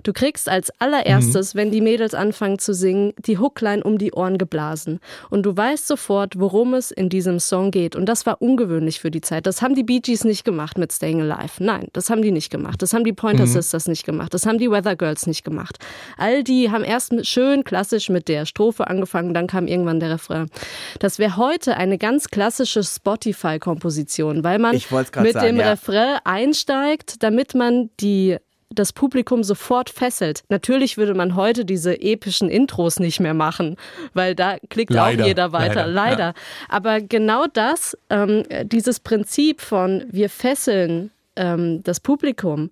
[0.03, 4.39] Du kriegst als allererstes, wenn die Mädels anfangen zu singen, die Hookline um die Ohren
[4.39, 5.01] geblasen.
[5.31, 7.97] Und du weißt sofort, worum es in diesem Song geht.
[7.97, 9.47] Und das war ungewöhnlich für die Zeit.
[9.47, 11.63] Das haben die Bee Gees nicht gemacht mit Staying Alive.
[11.63, 12.83] Nein, das haben die nicht gemacht.
[12.83, 14.35] Das haben die Pointer Sisters nicht gemacht.
[14.35, 15.79] Das haben die Weather Girls nicht gemacht.
[16.17, 20.49] All die haben erst schön klassisch mit der Strophe angefangen, dann kam irgendwann der Refrain.
[20.99, 25.71] Das wäre heute eine ganz klassische Spotify-Komposition, weil man mit sagen, dem ja.
[25.71, 28.37] Refrain einsteigt, damit man die
[28.71, 30.43] das Publikum sofort fesselt.
[30.49, 33.77] Natürlich würde man heute diese epischen Intros nicht mehr machen,
[34.13, 35.87] weil da klickt Leider, auch jeder weiter.
[35.87, 36.25] leider, Leider.
[36.25, 36.35] ja.
[36.69, 42.71] Aber genau das, ähm, dieses Prinzip von wir fesseln ähm, das Publikum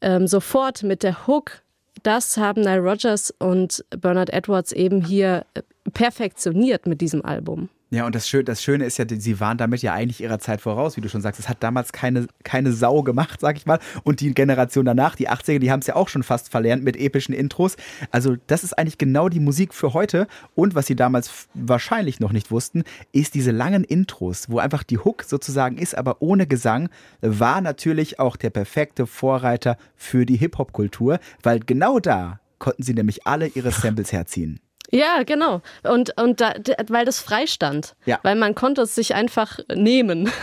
[0.00, 1.62] ähm, sofort mit der Hook,
[2.02, 5.62] das haben Nile Rodgers und Bernard Edwards eben hier äh,
[5.92, 7.68] perfektioniert mit diesem Album.
[7.92, 10.60] Ja, und das Schöne, das Schöne ist ja, sie waren damit ja eigentlich ihrer Zeit
[10.60, 11.40] voraus, wie du schon sagst.
[11.40, 13.80] Es hat damals keine, keine Sau gemacht, sag ich mal.
[14.04, 16.96] Und die Generation danach, die 80er, die haben es ja auch schon fast verlernt mit
[16.96, 17.76] epischen Intros.
[18.12, 20.28] Also, das ist eigentlich genau die Musik für heute.
[20.54, 24.98] Und was sie damals wahrscheinlich noch nicht wussten, ist diese langen Intros, wo einfach die
[24.98, 26.90] Hook sozusagen ist, aber ohne Gesang,
[27.22, 33.26] war natürlich auch der perfekte Vorreiter für die Hip-Hop-Kultur, weil genau da konnten sie nämlich
[33.26, 34.60] alle ihre Samples herziehen.
[34.92, 35.62] Ja, genau.
[35.84, 36.54] Und, und da,
[36.88, 37.94] weil das frei stand.
[38.06, 38.18] Ja.
[38.22, 40.30] Weil man konnte es sich einfach nehmen.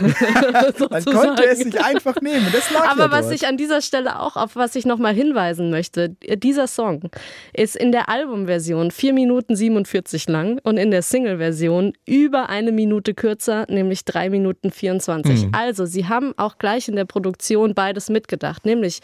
[0.89, 2.47] Man konnte es sich einfach nehmen.
[2.51, 3.36] Das lag Aber ja was dort.
[3.36, 7.10] ich an dieser Stelle auch, auf was ich nochmal hinweisen möchte, dieser Song
[7.53, 13.13] ist in der Albumversion 4 Minuten 47 lang und in der Single-Version über eine Minute
[13.13, 15.47] kürzer, nämlich 3 Minuten 24.
[15.51, 19.01] Also, sie haben auch gleich in der Produktion beides mitgedacht, nämlich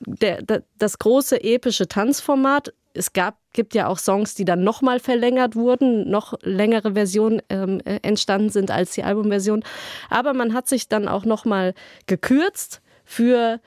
[0.00, 2.72] der, der, das große epische Tanzformat.
[2.96, 7.80] Es gab, gibt ja auch Songs, die dann nochmal verlängert wurden, noch längere Versionen ähm,
[7.84, 9.62] äh, entstanden sind als die Albumversion.
[10.10, 11.74] Aber man hat sich dann auch nochmal
[12.06, 13.60] gekürzt für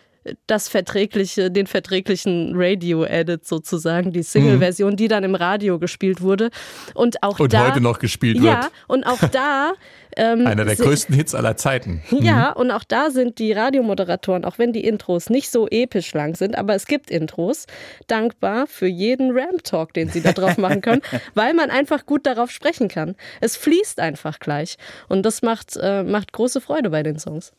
[0.48, 6.50] das verträgliche, den verträglichen Radio-Edit sozusagen, die Single-Version, die dann im Radio gespielt wurde.
[6.94, 8.72] Und auch Und da, heute noch gespielt Ja, wird.
[8.88, 9.74] und auch da
[10.18, 12.02] ähm, Einer der größten Hits aller Zeiten.
[12.12, 16.36] ja, und auch da sind die Radiomoderatoren, auch wenn die Intros nicht so episch lang
[16.36, 17.66] sind, aber es gibt Intros,
[18.08, 21.02] dankbar für jeden Ram-Talk, den sie da drauf machen können,
[21.36, 23.16] weil man einfach gut darauf sprechen kann.
[23.42, 24.78] Es fließt einfach gleich.
[25.08, 27.52] Und das macht, äh, macht große Freude bei den Songs.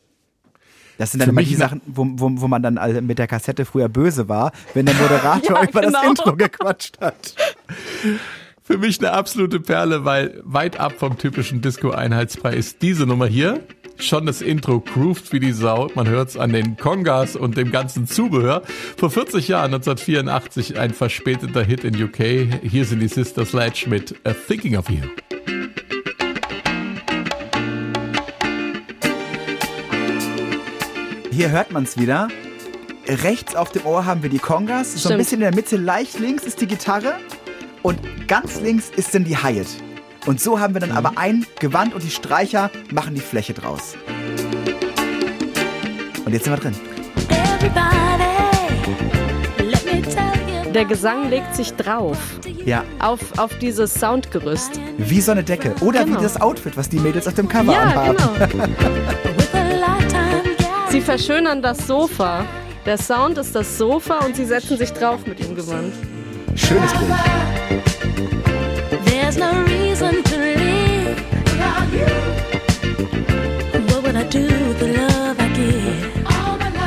[1.01, 3.65] Das sind dann immer die Sachen, wo, wo, wo man dann alle mit der Kassette
[3.65, 6.09] früher böse war, wenn der Moderator Ja, über das genau.
[6.09, 7.33] Intro gequatscht hat.
[8.61, 13.61] Für mich eine absolute Perle, weil weit ab vom typischen Disco-Einheitsbrei ist diese Nummer hier.
[13.97, 15.89] Schon das Intro grooved wie die Sau.
[15.95, 18.61] Man hört's an den Congas und dem ganzen Zubehör.
[18.97, 22.61] Vor 40 Jahren, 1984, ein verspäteter Hit in UK.
[22.61, 25.60] Hier sind die Sister Sledge mit A Thinking of You.
[31.41, 32.27] Hier hört man es wieder.
[33.07, 34.91] Rechts auf dem Ohr haben wir die Congas.
[34.93, 35.17] So ein Stimmt.
[35.17, 37.15] bisschen in der Mitte, leicht links ist die Gitarre.
[37.81, 39.65] Und ganz links ist dann die Hi-Hat.
[40.27, 43.95] Und so haben wir dann aber ein Gewand und die Streicher machen die Fläche draus.
[46.23, 46.75] Und jetzt sind wir drin.
[50.75, 52.19] Der Gesang legt sich drauf
[52.65, 54.79] Ja, auf, auf dieses Soundgerüst.
[54.99, 55.73] wie so eine Decke.
[55.81, 56.19] Oder Genau.
[56.19, 58.17] wie das Outfit, was die Mädels auf dem Cover Ja, anhaben.
[58.51, 58.65] genau.
[61.01, 62.45] Sie verschönern das Sofa.
[62.85, 65.91] Der Sound ist das Sofa und sie setzen sich drauf mit dem Gewand.
[66.53, 67.09] Schönes Bild.
[69.05, 72.05] There's no reason to live without you.
[73.87, 76.11] What would I do with the love I give?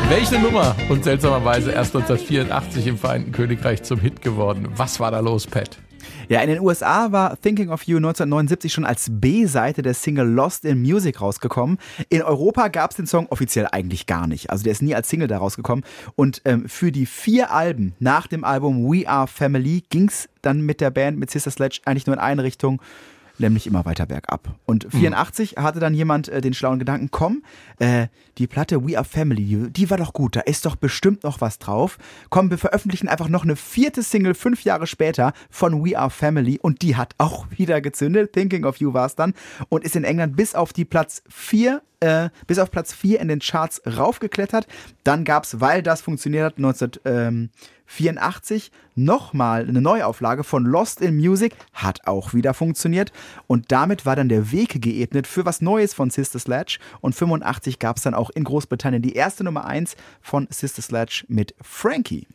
[0.09, 0.77] Welche Nummer?
[0.89, 4.69] Und seltsamerweise erst 1984 im Vereinten Königreich zum Hit geworden.
[4.77, 5.77] Was war da los, Pat?
[6.29, 10.65] Ja, in den USA war Thinking of You 1979 schon als B-Seite der Single Lost
[10.65, 11.79] in Music rausgekommen.
[12.09, 14.51] In Europa gab es den Song offiziell eigentlich gar nicht.
[14.51, 15.85] Also der ist nie als Single da rausgekommen.
[16.17, 20.61] Und ähm, für die vier Alben nach dem Album We Are Family ging es dann
[20.61, 22.81] mit der Band, mit Sister Sledge, eigentlich nur in eine Richtung.
[23.39, 24.55] Nämlich immer weiter bergab.
[24.65, 27.43] Und 84 hatte dann jemand äh, den schlauen Gedanken, komm,
[27.79, 28.07] äh,
[28.39, 31.41] die Platte We Are Family, die, die war doch gut, da ist doch bestimmt noch
[31.41, 31.99] was drauf.
[32.31, 36.59] Komm, wir veröffentlichen einfach noch eine vierte Single fünf Jahre später von We Are Family
[36.61, 38.33] und die hat auch wieder gezündet.
[38.33, 39.35] Thinking of You war es dann
[39.69, 43.29] und ist in England bis auf die Platz 4 äh, bis auf Platz 4 in
[43.29, 44.67] den Charts raufgeklettert.
[45.05, 46.59] Dann gab es, weil das funktioniert hat,
[47.87, 53.13] 1984 nochmal eine Neuauflage von Lost in Music, hat auch wieder funktioniert.
[53.47, 56.79] Und damit war dann der Weg geebnet für was Neues von Sister Sledge.
[57.01, 61.25] Und 85 gab es dann auch in Großbritannien die erste Nummer 1 von Sister Sledge
[61.29, 62.27] mit Frankie.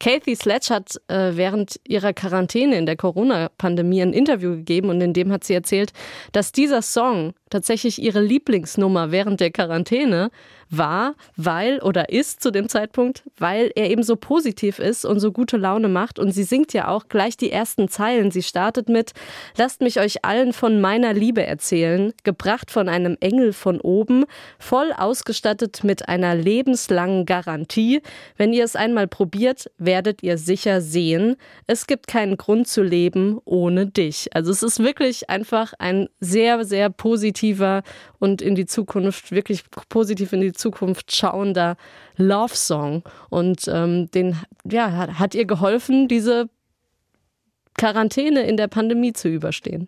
[0.00, 5.12] Kathy Sledge hat äh, während ihrer Quarantäne in der Corona-Pandemie ein Interview gegeben und in
[5.12, 5.92] dem hat sie erzählt,
[6.30, 10.30] dass dieser Song tatsächlich ihre Lieblingsnummer während der Quarantäne
[10.70, 15.32] war, weil oder ist zu dem Zeitpunkt, weil er eben so positiv ist und so
[15.32, 16.18] gute Laune macht.
[16.18, 18.30] Und sie singt ja auch gleich die ersten Zeilen.
[18.30, 19.12] Sie startet mit
[19.56, 24.24] Lasst mich euch allen von meiner Liebe erzählen, gebracht von einem Engel von oben,
[24.58, 28.02] voll ausgestattet mit einer lebenslangen Garantie.
[28.36, 31.36] Wenn ihr es einmal probiert, werdet ihr sicher sehen,
[31.66, 34.28] es gibt keinen Grund zu leben ohne dich.
[34.34, 36.90] Also es ist wirklich einfach ein sehr, sehr
[37.38, 37.82] positiver
[38.18, 41.76] und in die Zukunft, wirklich positiv in die Zukunft schauender
[42.16, 43.02] Love-Song.
[43.30, 46.48] Und ähm, den ja, hat, hat ihr geholfen, diese
[47.76, 49.86] Quarantäne in der Pandemie zu überstehen.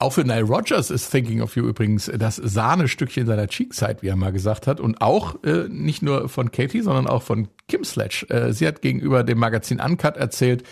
[0.00, 4.16] Auch für Nile Rogers ist Thinking of You übrigens das Sahnestückchen seiner Cheekside, wie er
[4.16, 4.78] mal gesagt hat.
[4.78, 8.26] Und auch äh, nicht nur von Katie, sondern auch von Kim Sledge.
[8.28, 10.62] Äh, sie hat gegenüber dem Magazin Uncut erzählt,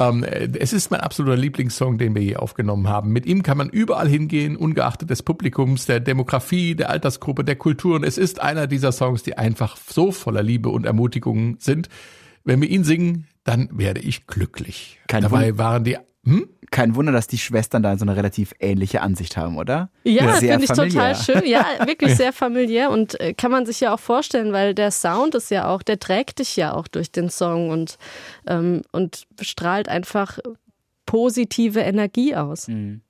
[0.00, 3.12] ähm, äh, es ist mein absoluter Lieblingssong, den wir je aufgenommen haben.
[3.12, 7.96] Mit ihm kann man überall hingehen, ungeachtet des Publikums, der Demografie, der Altersgruppe, der Kultur.
[7.96, 11.88] Und es ist einer dieser Songs, die einfach so voller Liebe und Ermutigung sind.
[12.44, 14.98] Wenn wir ihn singen, dann werde ich glücklich.
[15.06, 16.48] Kein Dabei waren die hm?
[16.70, 19.90] Kein Wunder, dass die Schwestern da so eine relativ ähnliche Ansicht haben, oder?
[20.04, 21.42] Ja, finde ich total schön.
[21.44, 25.34] Ja, wirklich sehr familiär und äh, kann man sich ja auch vorstellen, weil der Sound
[25.34, 27.98] ist ja auch, der trägt dich ja auch durch den Song und,
[28.46, 30.38] ähm, und strahlt einfach
[31.06, 32.68] positive Energie aus.
[32.68, 33.00] Mhm.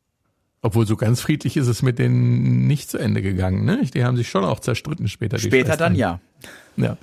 [0.63, 3.65] Obwohl so ganz friedlich ist es mit denen nicht zu Ende gegangen.
[3.65, 3.83] Ne?
[3.95, 5.39] Die haben sich schon auch zerstritten später.
[5.39, 6.21] Später dann ja.
[6.77, 6.97] ja.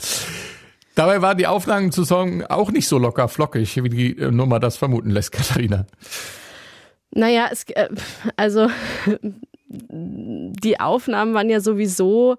[0.94, 4.60] Dabei waren die Aufnahmen zu Song auch nicht so locker flockig, wie die äh, Nummer
[4.60, 5.86] das vermuten lässt, Katharina.
[7.12, 7.90] Naja, es, äh,
[8.36, 8.70] also
[9.70, 12.38] die Aufnahmen waren ja sowieso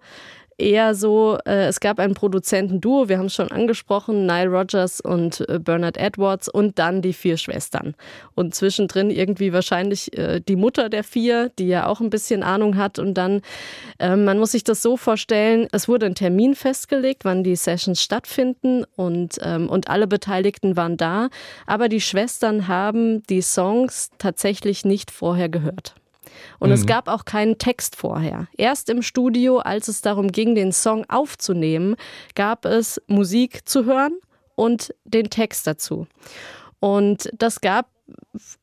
[0.59, 5.49] eher so, äh, es gab ein Produzentenduo, wir haben es schon angesprochen, Nile Rodgers und
[5.49, 7.95] äh, Bernard Edwards und dann die vier Schwestern.
[8.35, 12.77] Und zwischendrin irgendwie wahrscheinlich äh, die Mutter der vier, die ja auch ein bisschen Ahnung
[12.77, 12.99] hat.
[12.99, 13.41] Und dann,
[13.99, 18.03] äh, man muss sich das so vorstellen, es wurde ein Termin festgelegt, wann die Sessions
[18.03, 21.29] stattfinden und, ähm, und alle Beteiligten waren da.
[21.67, 25.95] Aber die Schwestern haben die Songs tatsächlich nicht vorher gehört.
[26.59, 28.49] Und es gab auch keinen Text vorher.
[28.57, 31.97] Erst im Studio, als es darum ging, den Song aufzunehmen,
[32.35, 34.19] gab es Musik zu hören
[34.55, 36.07] und den Text dazu.
[36.81, 37.87] Und das gab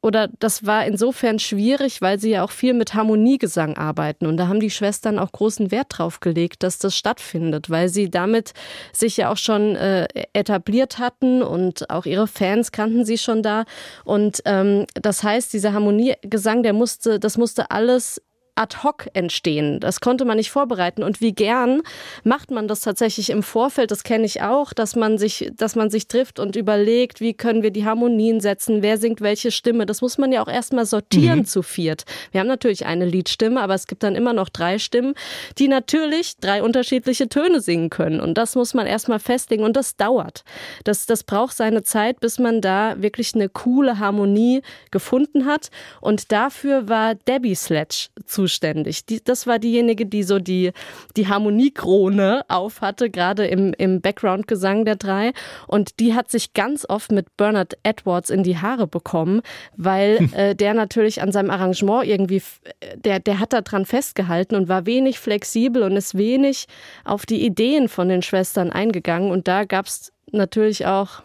[0.02, 4.26] oder das war insofern schwierig, weil sie ja auch viel mit Harmoniegesang arbeiten.
[4.26, 8.10] Und da haben die Schwestern auch großen Wert drauf gelegt, dass das stattfindet, weil sie
[8.10, 8.54] damit
[8.94, 13.66] sich ja auch schon äh, etabliert hatten und auch ihre Fans kannten sie schon da.
[14.04, 18.22] Und ähm, das heißt, dieser Harmoniegesang, der musste, das musste alles
[18.56, 19.80] ad hoc entstehen.
[19.80, 21.04] Das konnte man nicht vorbereiten.
[21.04, 21.82] Und wie gern
[22.24, 23.92] macht man das tatsächlich im Vorfeld?
[23.92, 27.64] Das kenne ich auch, dass man sich, dass man sich trifft und überlegt, wie können
[27.64, 28.82] wir die Harmonien setzen?
[28.82, 29.86] Wer singt welche Stimme?
[29.86, 32.06] Das muss man ja auch erstmal sortieren zu viert.
[32.32, 35.16] Wir haben natürlich eine Liedstimme, aber es gibt dann immer noch drei Stimmen,
[35.58, 38.22] die natürlich drei unterschiedliche Töne singen können.
[38.22, 39.64] Und das muss man erstmal festlegen.
[39.64, 40.44] Und das dauert.
[40.86, 45.72] Das, das braucht seine Zeit, bis man da wirklich eine coole Harmonie gefunden hat.
[46.00, 48.08] Und dafür war Debbie Sledge
[48.46, 49.06] zuständig.
[49.08, 50.72] Die, das war diejenige, die so die,
[51.18, 55.34] die Harmoniekrone auf hatte, gerade im, im Background-Gesang der drei.
[55.68, 59.42] Und die hat sich ganz oft mit Bernard Edwards in die Haare bekommen,
[59.76, 62.62] weil äh, der natürlich an seinem Arrangement irgendwie, f-
[62.96, 66.68] der, der hat da dran festgehalten und war wenig flexibel und ist wenig
[67.04, 69.32] auf die Ideen von den Schwestern eingegangen.
[69.32, 71.24] Und da gab es natürlich auch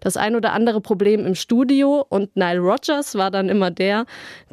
[0.00, 4.06] das ein oder andere Problem im Studio und Nile Rodgers war dann immer der,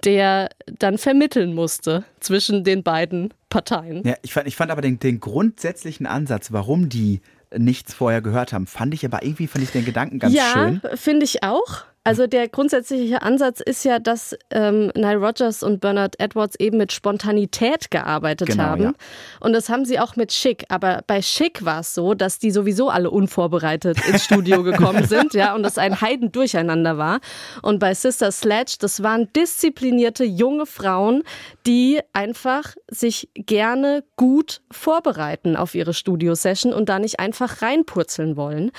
[0.03, 0.49] der
[0.79, 4.03] dann vermitteln musste zwischen den beiden Parteien.
[4.05, 7.21] Ja, ich fand, ich fand aber den, den grundsätzlichen Ansatz, warum die
[7.57, 10.81] nichts vorher gehört haben, fand ich aber irgendwie, fand ich den Gedanken ganz ja, schön.
[10.95, 11.83] finde ich auch.
[12.09, 16.91] Also der grundsätzliche Ansatz ist ja, dass ähm, Nile Rodgers und Bernard Edwards eben mit
[16.91, 18.81] Spontanität gearbeitet Genau, haben.
[18.81, 18.93] ja.
[19.39, 20.65] Und das haben sie auch mit Schick.
[20.69, 25.35] Aber bei Schick war es so, dass die sowieso alle unvorbereitet ins Studio gekommen sind,
[25.35, 27.19] ja, und das ein Heidendurcheinander war.
[27.61, 31.21] Und bei Sister Sledge, das waren disziplinierte junge Frauen,
[31.67, 38.71] die einfach sich gerne gut vorbereiten auf ihre Studiosession und da nicht einfach reinpurzeln wollen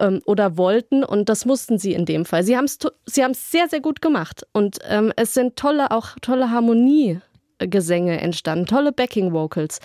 [0.00, 1.04] ähm, oder wollten.
[1.04, 2.42] Und das mussten sie in dem Fall.
[2.42, 4.46] Sie haben es sie haben's sehr, sehr gut gemacht.
[4.52, 9.80] Und ähm, es sind tolle, auch tolle Harmoniegesänge entstanden, tolle Backing Vocals.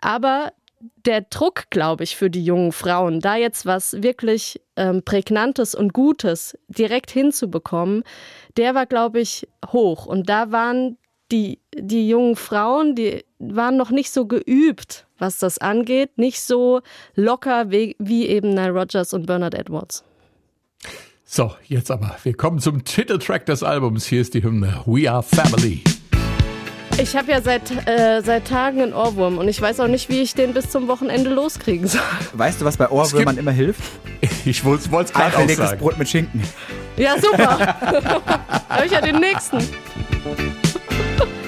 [0.00, 0.52] Aber
[1.04, 5.92] der Druck, glaube ich, für die jungen Frauen, da jetzt was wirklich ähm, Prägnantes und
[5.92, 8.02] Gutes direkt hinzubekommen,
[8.56, 10.06] der war, glaube ich, hoch.
[10.06, 10.96] Und da waren
[11.30, 16.80] die, die jungen Frauen, die waren noch nicht so geübt, was das angeht, nicht so
[17.14, 20.02] locker wie, wie eben Nile Rodgers und Bernard Edwards.
[21.32, 22.16] So, jetzt aber.
[22.24, 24.04] Wir kommen zum Titeltrack des Albums.
[24.04, 25.80] Hier ist die Hymne We Are Family.
[26.98, 30.22] Ich habe ja seit, äh, seit Tagen einen Ohrwurm und ich weiß auch nicht, wie
[30.22, 32.00] ich den bis zum Wochenende loskriegen soll.
[32.32, 33.80] Weißt du, was bei Ohrwürmern immer hilft?
[34.44, 35.78] Ich wollte es gerade auch sagen.
[35.78, 36.42] Brot mit Schinken.
[36.96, 37.58] Ja, super.
[38.68, 39.58] habe ich ja den nächsten.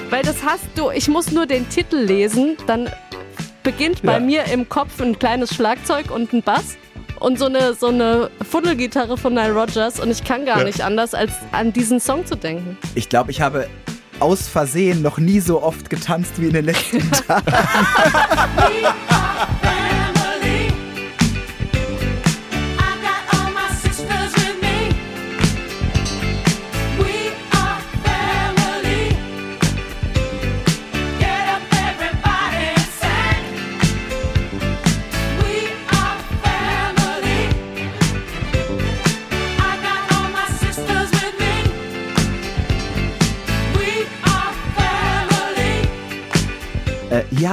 [0.09, 2.89] Weil das hast du, ich muss nur den Titel lesen, dann
[3.63, 4.19] beginnt bei Ja.
[4.21, 6.77] mir im Kopf ein kleines Schlagzeug und ein Bass
[7.23, 10.63] und so eine, so eine Fuddelgitarre von Nile Rodgers und ich kann gar Ja.
[10.65, 12.77] nicht anders, als an diesen Song zu denken.
[12.95, 13.67] Ich glaube, ich habe
[14.19, 17.45] aus Versehen noch nie so oft getanzt wie in den letzten Tagen.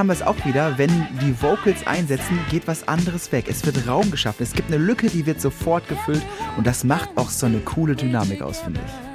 [0.01, 0.79] haben wir es auch wieder.
[0.79, 0.89] Wenn
[1.21, 3.45] die Vocals einsetzen, geht was anderes weg.
[3.47, 4.41] Es wird Raum geschaffen.
[4.41, 6.23] Es gibt eine Lücke, die wird sofort gefüllt.
[6.57, 9.10] Und das macht auch so eine coole Dynamik aus, finde ich.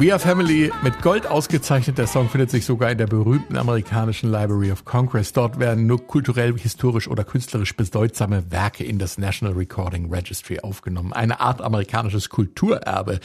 [0.00, 1.98] We Are Family mit Gold ausgezeichnet.
[1.98, 5.34] Der Song findet sich sogar in der berühmten amerikanischen Library of Congress.
[5.34, 11.12] Dort werden nur kulturell, historisch oder künstlerisch bedeutsame Werke in das National Recording Registry aufgenommen.
[11.12, 13.20] Eine Art amerikanisches Kulturerbe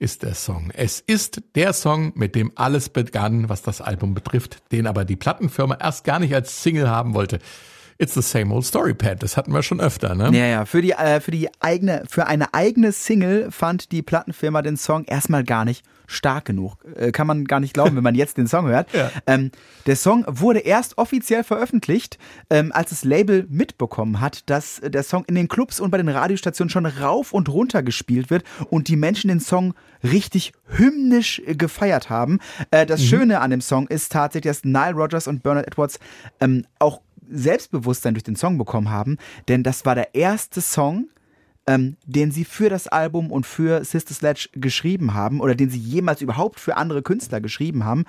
[0.00, 0.72] ist der Song.
[0.74, 5.14] Es ist der Song, mit dem alles begann, was das Album betrifft, den aber die
[5.14, 7.38] Plattenfirma erst gar nicht als Single haben wollte.
[7.98, 9.22] It's the same old story, Pat.
[9.22, 10.30] Das hatten wir schon öfter, ne?
[10.32, 14.60] Ja, ja, für die, äh, für die eigene, für eine eigene Single fand die Plattenfirma
[14.62, 16.76] den Song erstmal gar nicht stark genug.
[16.96, 18.88] Äh, kann man gar nicht glauben, wenn man jetzt den Song hört.
[18.96, 19.10] Ja.
[19.26, 19.50] Ähm,
[19.84, 22.18] der Song wurde erst offiziell veröffentlicht,
[22.48, 25.98] ähm, als das Label mitbekommen hat, dass äh, der Song in den Clubs und bei
[25.98, 31.42] den Radiostationen schon rauf und runter gespielt wird und die Menschen den Song richtig hymnisch
[31.44, 32.38] äh, gefeiert haben.
[32.70, 35.98] Äh, das Schöne an dem Song ist tatsächlich, dass Nile Rodgers und Bernard Edwards
[36.40, 39.18] ähm, auch Selbstbewusstsein durch den Song bekommen haben,
[39.48, 41.08] denn das war der erste Song,
[41.66, 45.78] ähm, den sie für das Album und für Sister Sledge geschrieben haben oder den sie
[45.78, 48.04] jemals überhaupt für andere Künstler geschrieben haben.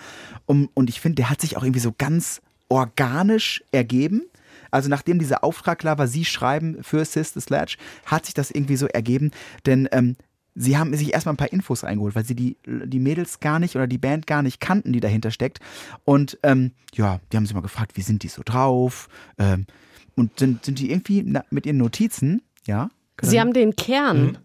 [0.46, 4.24] Um, und ich finde, der hat sich auch irgendwie so ganz organisch ergeben.
[4.70, 8.76] Also nachdem dieser Auftrag klar war, sie schreiben für Sister Sledge, hat sich das irgendwie
[8.76, 9.32] so ergeben,
[9.66, 10.18] denn ähm,
[10.58, 13.76] sie haben sich erstmal ein paar Infos eingeholt, weil sie die, die Mädels gar nicht
[13.76, 15.60] oder die Band gar nicht kannten, die dahinter steckt.
[16.04, 19.08] Und ähm, ja, die haben sich mal gefragt, wie sind die so drauf?
[19.38, 19.68] Ähm,
[20.16, 22.90] und sind, sind die irgendwie na, mit ihren Notizen, ja?
[23.22, 24.38] Sie haben den Kern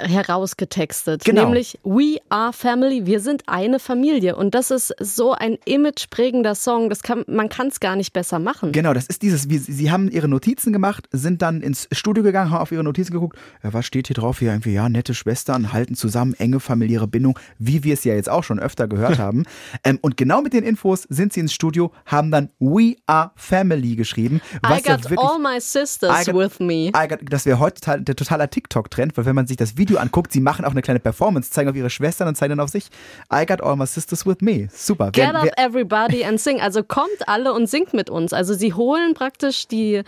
[0.00, 1.44] herausgetextet, Genau.
[1.44, 6.88] nämlich We are family, wir sind eine Familie und das ist so ein imageprägender Song,
[6.88, 8.72] das kann, man kann es gar nicht besser machen.
[8.72, 12.50] Genau, das ist dieses, wie, sie haben ihre Notizen gemacht, sind dann ins Studio gegangen,
[12.50, 14.38] haben auf ihre Notizen geguckt, ja, was steht hier drauf?
[14.38, 18.28] Hier irgendwie, ja, nette Schwestern, halten zusammen, enge familiäre Bindung, wie wir es ja jetzt
[18.28, 19.44] auch schon öfter gehört haben.
[19.84, 23.96] Ähm, und genau mit den Infos sind sie ins Studio, haben dann We Are Family
[23.96, 24.40] geschrieben.
[24.54, 26.88] I Was ja got wirklich, all my sisters I got- with me.
[26.88, 30.32] I got- Das wäre heute der totaler TikTok-Trend, weil wenn man sich das Video anguckt,
[30.32, 32.86] sie machen auch eine kleine Performance, zeigen auf ihre Schwestern und zeigen dann auf sich.
[33.32, 34.68] I got all my sisters with me.
[34.72, 35.10] Super.
[35.12, 36.60] Get Wer- up everybody and sing.
[36.60, 38.32] Also kommt alle und singt mit uns.
[38.32, 40.02] Also sie holen praktisch die,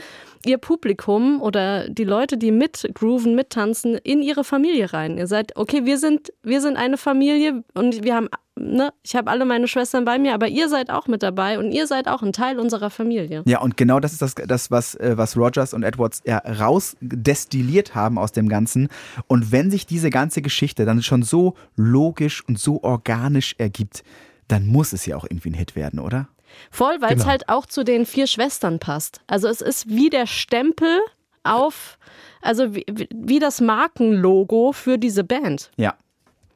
[0.45, 5.19] ihr Publikum oder die Leute, die mitgrooven, mittanzen, in ihre Familie rein.
[5.19, 8.29] Ihr seid, okay, wir sind, wir sind eine Familie und wir haben,
[8.63, 11.73] ne, ich habe alle meine Schwestern bei mir, aber ihr seid auch mit dabei und
[11.73, 13.43] ihr seid auch ein Teil unserer Familie.
[13.45, 17.95] Ja, und genau das ist das, das was, äh, was Rogers und Edwards ja, rausdestilliert
[17.95, 18.89] haben aus dem Ganzen.
[19.27, 24.03] Und wenn sich diese ganze Geschichte dann schon so logisch und so organisch ergibt,
[24.49, 26.29] dann muss es ja auch irgendwie ein Hit werden, oder?
[26.71, 27.31] Voll, weil es Genau.
[27.31, 29.21] halt auch zu den vier Schwestern passt.
[29.27, 31.01] Also es ist wie der Stempel
[31.45, 31.99] auf,
[32.43, 32.85] also wie,
[33.15, 35.71] wie das Markenlogo für diese Band.
[35.77, 35.95] Ja.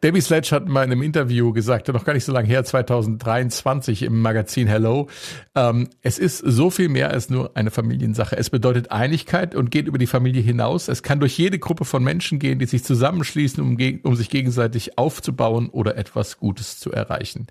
[0.06, 4.04] Debbie Sledge hat mal in einem Interview gesagt, noch gar nicht so lange her, 2023
[4.04, 5.08] im Magazin Hello,
[5.56, 8.36] ähm, es ist so viel mehr als nur eine Familiensache.
[8.36, 10.86] Es bedeutet Einigkeit und geht über die Familie hinaus.
[10.86, 14.96] Es kann durch jede Gruppe von Menschen gehen, die sich zusammenschließen, um, um sich gegenseitig
[14.96, 17.48] aufzubauen oder etwas Gutes zu erreichen.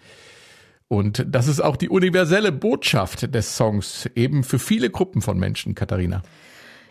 [0.88, 5.76] Und das ist auch die universelle Botschaft des Songs, eben für viele Gruppen von Menschen,
[5.76, 6.22] Katharina.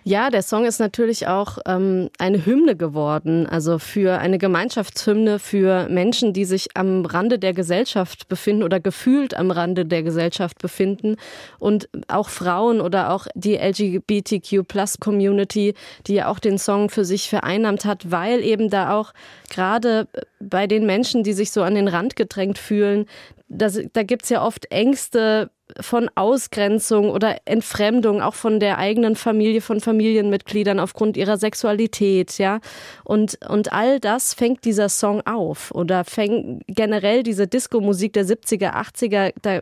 [0.06, 5.88] Ja, der Song ist natürlich auch ähm, eine Hymne geworden, also für eine Gemeinschaftshymne für
[5.88, 11.16] Menschen, die sich am Rande der Gesellschaft befinden oder gefühlt am Rande der Gesellschaft befinden.
[11.58, 15.72] Und auch Frauen oder auch die LGBTQ-Plus-Community,
[16.06, 19.14] die ja auch den Song für sich vereinnahmt hat, weil eben da auch
[19.48, 20.06] gerade
[20.38, 23.06] bei den Menschen, die sich so an den Rand gedrängt fühlen,
[23.48, 25.48] das, da gibt's ja oft Ängste
[25.80, 32.60] von Ausgrenzung oder Entfremdung, auch von der eigenen Familie, von Familienmitgliedern aufgrund ihrer Sexualität, ja.
[33.02, 35.70] Und, und all das fängt dieser Song auf.
[35.70, 39.60] Oder fängt generell diese Disco-Musik der 70er, 80er, da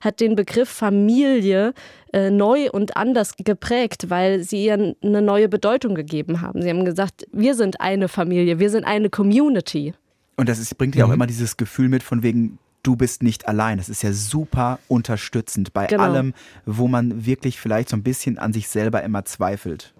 [0.00, 1.72] hat den Begriff Familie
[2.12, 6.62] äh, neu und anders geprägt, weil sie ihr eine neue Bedeutung gegeben haben.
[6.62, 9.94] Sie haben gesagt, wir sind eine Familie, wir sind eine Community.
[10.36, 13.48] Und das ist, bringt ja auch immer dieses Gefühl mit von wegen, du bist nicht
[13.48, 13.78] allein.
[13.78, 16.02] Das ist ja super unterstützend bei Genau.
[16.04, 16.34] allem,
[16.66, 19.92] wo man wirklich vielleicht so ein bisschen an sich selber immer zweifelt.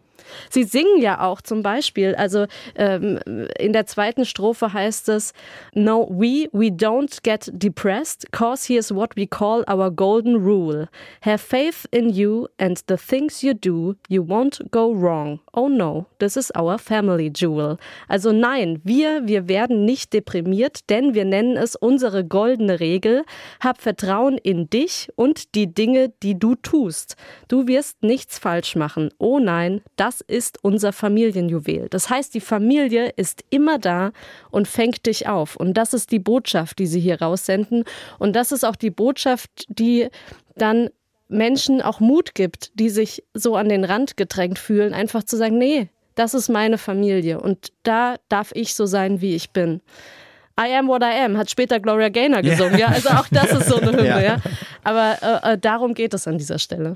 [0.51, 3.19] Sie singen ja auch zum Beispiel, also ähm,
[3.59, 5.33] in der zweiten Strophe heißt es,
[5.75, 10.89] No, we, we don't get depressed, cause here's what we call our golden rule.
[11.23, 15.41] Have faith in you and the things you do, you won't go wrong.
[15.53, 17.79] Oh no, this is our family jewel.
[18.09, 23.25] Also nein, wir, wir werden nicht deprimiert, denn wir nennen es unsere goldene Regel.
[23.61, 27.17] Hab Vertrauen in dich und die Dinge, die du tust.
[27.49, 29.11] Du wirst nichts falsch machen.
[29.19, 31.89] Oh nein, das ist unser Familienjuwel.
[31.91, 34.13] Das heißt, die Familie ist immer da
[34.51, 35.57] und fängt dich auf.
[35.57, 37.85] Und das ist die Botschaft, die sie hier raussenden.
[38.19, 40.09] Und das ist auch die Botschaft, die
[40.57, 40.91] dann
[41.29, 45.59] Menschen auch Mut gibt, die sich so an den Rand gedrängt fühlen, einfach zu sagen,
[45.59, 49.81] nee, das ist meine Familie und da darf ich so sein, wie ich bin.
[50.61, 52.87] I am what I am, hat später Gloria Gaynor gesungen, ja.
[52.89, 54.21] Also auch das ist so eine Hymne, Ja.
[54.21, 54.37] ja.
[54.85, 56.95] Aber äh, äh, darum geht es an dieser Stelle.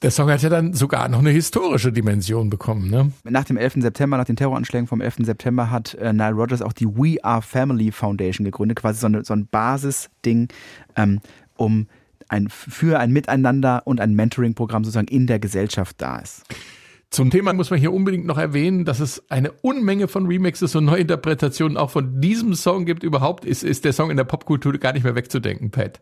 [0.00, 3.10] Der Song hat ja dann sogar noch eine historische Dimension bekommen, ne?
[3.24, 3.74] Nach dem 11.
[3.78, 5.16] September, nach den Terroranschlägen vom 11.
[5.22, 9.24] September hat äh, Nile Rodgers auch die We Are Family Foundation gegründet, quasi so, eine,
[9.24, 10.48] so ein Basisding,
[10.94, 11.18] ähm,
[11.56, 11.88] um
[12.28, 16.44] ein für ein Miteinander und ein Mentoring-Programm sozusagen in der Gesellschaft da ist.
[17.10, 20.84] Zum Thema muss man hier unbedingt noch erwähnen, dass es eine Unmenge von Remixes und
[20.84, 23.02] Neuinterpretationen auch von diesem Song gibt.
[23.02, 26.00] Überhaupt ist, ist der Song in der Popkultur gar nicht mehr wegzudenken, Pat.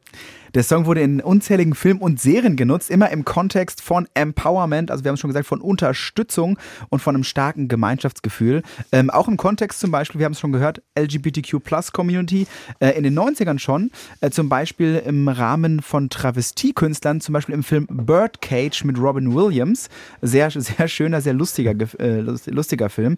[0.56, 5.04] Der Song wurde in unzähligen Filmen und Serien genutzt, immer im Kontext von Empowerment, also
[5.04, 8.62] wir haben es schon gesagt, von Unterstützung und von einem starken Gemeinschaftsgefühl.
[8.90, 12.46] Ähm, auch im Kontext zum Beispiel, wir haben es schon gehört, LGBTQ Plus Community
[12.80, 13.90] äh, in den 90ern schon,
[14.22, 19.90] äh, zum Beispiel im Rahmen von Travestiekünstlern, zum Beispiel im Film Birdcage mit Robin Williams.
[20.22, 23.16] Sehr, sehr schöner, sehr lustiger, Ge- äh, lust- lustiger Film.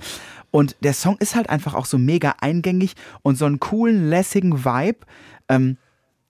[0.51, 4.65] Und der Song ist halt einfach auch so mega eingängig und so einen coolen, lässigen
[4.65, 5.07] Vibe.
[5.49, 5.77] Ähm,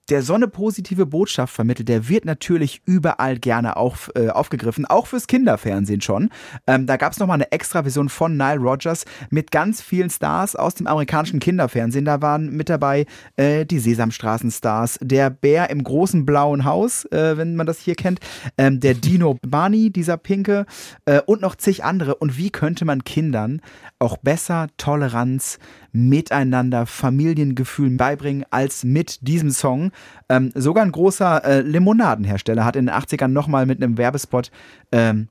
[0.09, 5.07] der so eine positive Botschaft vermittelt, der wird natürlich überall gerne auf, äh, aufgegriffen, auch
[5.07, 6.29] fürs Kinderfernsehen schon.
[6.67, 10.55] Ähm, da gab es nochmal eine extra Version von Nile Rodgers mit ganz vielen Stars
[10.55, 12.05] aus dem amerikanischen Kinderfernsehen.
[12.05, 13.05] Da waren mit dabei
[13.35, 18.19] äh, die Sesamstraßen-Stars, der Bär im großen blauen Haus, äh, wenn man das hier kennt,
[18.57, 20.65] ähm, der Dino Barney, dieser Pinke
[21.05, 22.15] äh, und noch zig andere.
[22.15, 23.61] Und wie könnte man Kindern
[23.99, 25.59] auch besser Toleranz,
[25.91, 29.91] Miteinander, Familiengefühl beibringen als mit diesem Song?
[30.29, 34.51] Ähm, sogar ein großer äh, Limonadenhersteller hat in den 80ern nochmal mit einem Werbespot
[34.91, 35.27] ähm,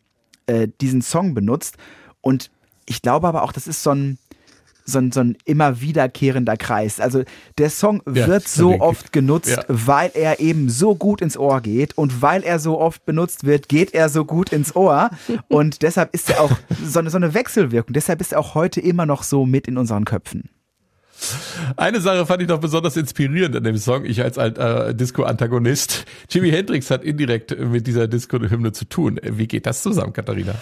[0.47, 1.77] äh, diesen Song benutzt.
[2.21, 2.51] Und
[2.87, 4.19] ich glaube aber auch, das ist so ein,
[4.85, 6.99] so ein, so ein immer wiederkehrender Kreis.
[6.99, 7.23] Also
[7.59, 9.63] der Song Ja, wird so oft genutzt, Ja.
[9.69, 13.69] weil er eben so gut ins Ohr geht und weil er so oft benutzt wird,
[13.69, 15.11] geht er so gut ins Ohr
[15.49, 16.53] und deshalb ist er auch
[16.85, 17.93] so eine, so eine Wechselwirkung.
[17.93, 20.49] Deshalb ist er auch heute immer noch so mit in unseren Köpfen.
[21.77, 26.05] Eine Sache fand ich noch besonders inspirierend an dem Song, ich als alter Disco-Antagonist.
[26.31, 29.21] Jimi Hendrix hat indirekt mit dieser Disco-Hymne zu tun.
[29.23, 30.55] Wie geht das zusammen, Katharina?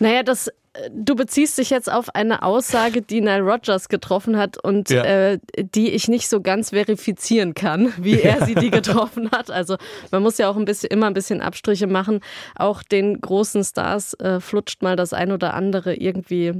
[0.00, 0.52] Naja, das, äh,
[0.92, 5.02] du beziehst dich jetzt auf eine Aussage, die Nile Rodgers getroffen hat und Ja.
[5.04, 5.38] äh,
[5.74, 9.50] die ich nicht so ganz verifizieren kann, wie er sie die getroffen hat.
[9.50, 9.76] Also
[10.10, 12.20] man muss ja auch ein bisschen immer ein bisschen Abstriche machen.
[12.54, 16.52] Auch den großen Stars äh, flutscht mal das ein oder andere irgendwie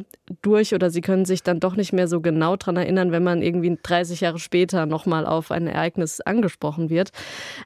[0.43, 3.41] durch oder sie können sich dann doch nicht mehr so genau dran erinnern, wenn man
[3.41, 7.11] irgendwie 30 Jahre später nochmal auf ein Ereignis angesprochen wird.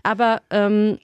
[0.03, 0.99] Aber ähm,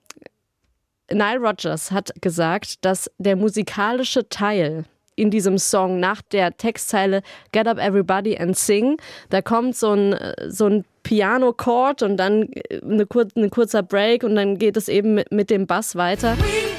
[1.10, 4.84] Nile Rodgers hat gesagt, dass der musikalische Teil
[5.16, 8.98] in diesem Song nach der Textzeile Get Up Everybody and Sing,
[9.30, 10.16] da kommt so ein,
[10.48, 14.88] so ein Piano-Chord und dann äh, eine kur ein kurzer Break und dann geht es
[14.88, 16.36] eben mit, mit dem Bass weiter.
[16.38, 16.77] We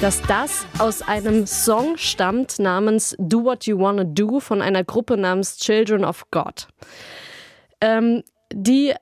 [0.00, 5.16] dass das aus einem Song stammt namens Do What You Wanna Do von einer Gruppe
[5.16, 6.68] namens Children of God,
[7.80, 8.22] ähm,
[8.52, 8.94] die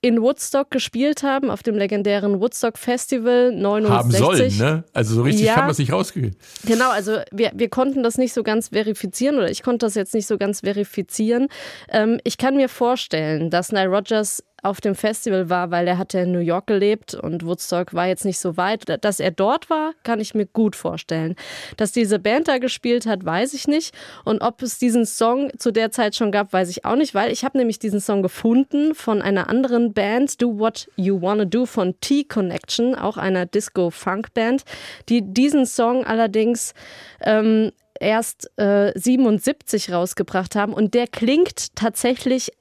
[0.00, 3.90] in Woodstock gespielt haben, auf dem legendären Woodstock Festival 69.
[3.90, 4.84] Haben sollen, ne?
[4.92, 5.56] Also so richtig Ja.
[5.56, 6.36] haben wir es nicht rausgekriegt.
[6.66, 10.12] Genau, also wir, wir konnten das nicht so ganz verifizieren oder ich konnte das jetzt
[10.12, 11.48] nicht so ganz verifizieren.
[11.88, 16.14] Ähm, ich kann mir vorstellen, dass Nile Rodgers auf dem Festival war, weil er hat
[16.14, 18.84] ja in New York gelebt und Woodstock war jetzt nicht so weit.
[19.04, 21.36] Dass er dort war, kann ich mir gut vorstellen.
[21.76, 23.94] Dass diese Band da gespielt hat, weiß ich nicht.
[24.24, 27.30] Und ob es diesen Song zu der Zeit schon gab, weiß ich auch nicht, weil
[27.30, 31.66] ich habe nämlich diesen Song gefunden von einer anderen Band, Do What You Wanna Do
[31.66, 34.64] von T-Connection, auch einer Disco-Funk-Band,
[35.08, 36.74] die diesen Song allerdings
[37.20, 42.52] ähm, erst äh, 77 rausgebracht haben und der klingt tatsächlich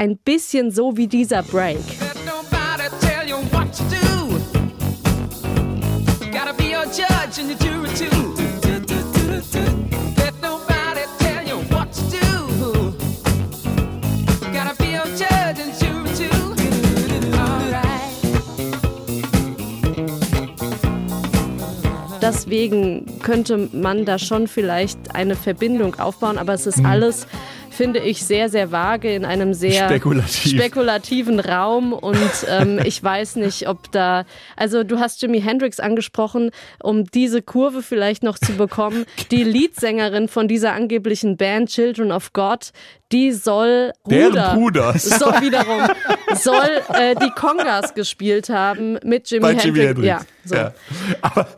[0.00, 1.76] ein bisschen so wie dieser Break.
[22.22, 27.26] Deswegen könnte man da schon vielleicht eine Verbindung aufbauen, aber es ist alles,
[27.70, 30.52] finde ich, sehr, sehr vage in einem sehr Spekulativ.
[30.52, 32.18] spekulativen Raum und
[32.48, 34.24] ähm, ich weiß nicht, ob da,
[34.56, 36.50] also du hast Jimi Hendrix angesprochen,
[36.82, 39.06] um diese Kurve vielleicht noch zu bekommen.
[39.30, 42.72] Die Leadsängerin von dieser angeblichen Band Children of God,
[43.12, 45.82] die soll Deren Bruder, so wiederum,
[46.36, 49.64] soll äh, die Congas gespielt haben mit Jimi Hendrix.
[49.64, 50.06] Jimi Hendrix.
[50.06, 50.54] Ja, so.
[50.54, 50.74] Ja.
[51.20, 51.48] Aber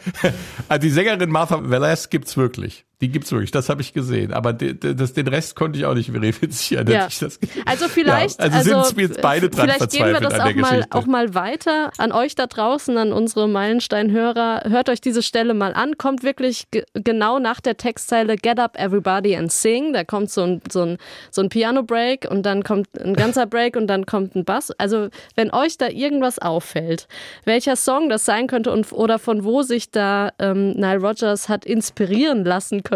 [0.69, 2.87] also die Sängerin Martha Velas gibt's wirklich.
[3.03, 4.33] Die gibt's wirklich, das habe ich gesehen.
[4.33, 6.89] Aber de, de, das, den Rest konnte ich auch nicht verifizieren.
[6.89, 7.09] Ja.
[7.09, 10.55] das, Also vielleicht, Ja, also sind wir jetzt beide dran vielleicht gehen wir das auch
[10.55, 14.71] mal, auch mal weiter an euch da draußen, an unsere Meilenstein-Hörer.
[14.71, 15.99] Hört euch diese Stelle mal an.
[15.99, 19.93] Kommt wirklich ge genau nach der Textzeile Get up everybody and sing.
[19.93, 20.99] Da kommt so ein, so ein,
[21.33, 24.71] so ein Piano-Break und dann kommt ein ganzer Break und dann kommt ein Bass.
[24.79, 27.09] Also wenn euch da irgendwas auffällt,
[27.45, 31.65] welcher Song das sein könnte und, oder von wo sich da ähm, Nile Rogers hat
[31.65, 32.92] inspirieren lassen können,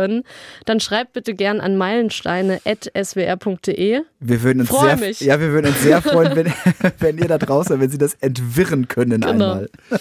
[0.65, 4.01] dann schreibt bitte gern an meilensteine.swr.de.
[4.21, 5.21] Wir würden uns Freu sehr, mich.
[5.21, 6.53] ja, wir würden uns sehr freuen, wenn,
[6.99, 9.29] wenn ihr da draußen, wenn sie das entwirren können Genau.
[9.31, 9.69] einmal.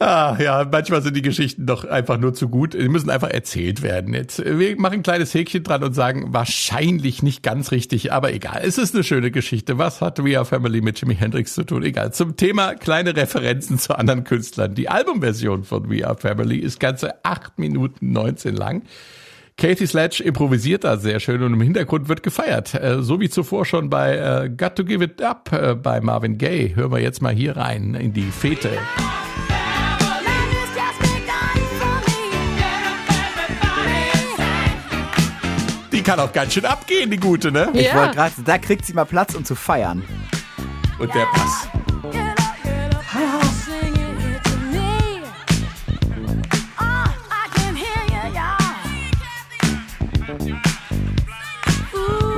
[0.00, 2.74] Ah, ja, manchmal sind die Geschichten doch einfach nur zu gut.
[2.74, 4.14] Die müssen einfach erzählt werden.
[4.14, 8.60] Jetzt, wir machen ein kleines Häkchen dran und sagen, wahrscheinlich nicht ganz richtig, aber egal.
[8.62, 9.76] Es ist eine schöne Geschichte.
[9.76, 11.82] Was hat We Are Family mit Jimi Hendrix zu tun?
[11.82, 12.12] Egal.
[12.12, 14.76] Zum Thema kleine Referenzen zu anderen Künstlern.
[14.76, 18.82] Die Albumversion von We Are Family ist ganze 8 Minuten 19 lang.
[19.56, 22.72] Katie Sledge improvisiert da sehr schön und im Hintergrund wird gefeiert.
[22.74, 26.38] Äh, So wie zuvor schon bei äh, Got to Give It Up äh, bei Marvin
[26.38, 26.76] Gaye.
[26.76, 28.70] Hören wir jetzt mal hier rein in die Fete.
[28.70, 29.07] Die
[36.08, 37.68] kann auch ganz schön abgehen, die gute, ne?
[37.74, 37.96] Ich Ja.
[37.96, 40.02] wollte gerade, da kriegt sie mal Platz, um zu feiern.
[40.98, 41.68] Und der Pass.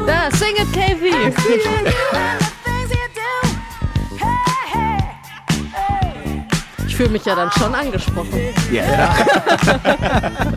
[0.05, 1.15] Da, sing it, Kathy!
[6.89, 8.41] Ich fühle mich ja dann schon angesprochen.
[8.73, 9.15] Ja.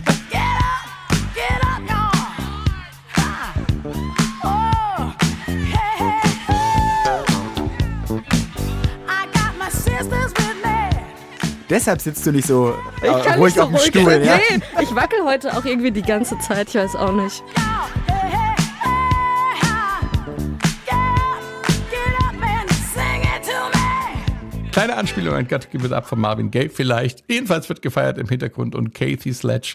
[11.73, 14.03] Deshalb sitzt du nicht so äh, Ich kann ruhig nicht so auf dem ruhig Stuhl.
[14.05, 14.23] sein.
[14.23, 14.37] Ja?
[14.37, 17.43] Nee, ich wackel heute auch irgendwie die ganze Zeit, ich weiß auch nicht.
[24.71, 27.23] Kleine Anspielung an Got to Give It Up von Marvin Gaye vielleicht.
[27.27, 29.73] Jedenfalls wird gefeiert im Hintergrund und Katie Sledge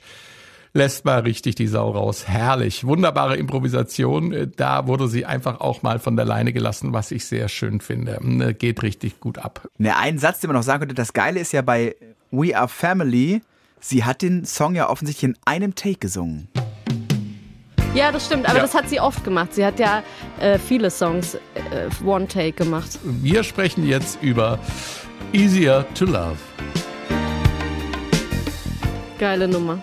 [0.75, 2.29] lässt mal richtig die Sau raus.
[2.29, 2.85] Herrlich.
[2.87, 4.33] Wunderbare Improvisation.
[4.33, 7.81] Äh, Da wurde sie einfach auch mal von der Leine gelassen, was ich sehr schön
[7.81, 8.21] finde.
[8.23, 9.69] Äh, Geht richtig gut ab.
[9.79, 11.95] Ne, ein Satz, den man noch sagen könnte, das Geile ist ja bei
[12.31, 13.41] We Are Family,
[13.81, 16.49] sie hat den Song ja offensichtlich in einem Take gesungen.
[17.95, 18.63] Ja, das stimmt, aber Ja.
[18.63, 19.55] das hat sie oft gemacht.
[19.55, 20.03] Sie hat ja
[20.41, 22.99] äh, viele Songs äh, One Take gemacht.
[23.03, 24.59] Wir sprechen jetzt über
[25.33, 26.37] Easier to Love.
[29.19, 29.83] Geile Nummer.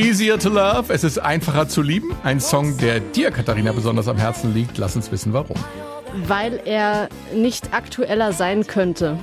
[0.00, 0.90] Easier to Love.
[0.94, 2.16] Es ist einfacher zu lieben.
[2.22, 4.78] Ein Song, der dir, Katharina, besonders am Herzen liegt.
[4.78, 5.56] Lass uns wissen, warum.
[6.26, 9.18] Weil er nicht aktueller sein könnte.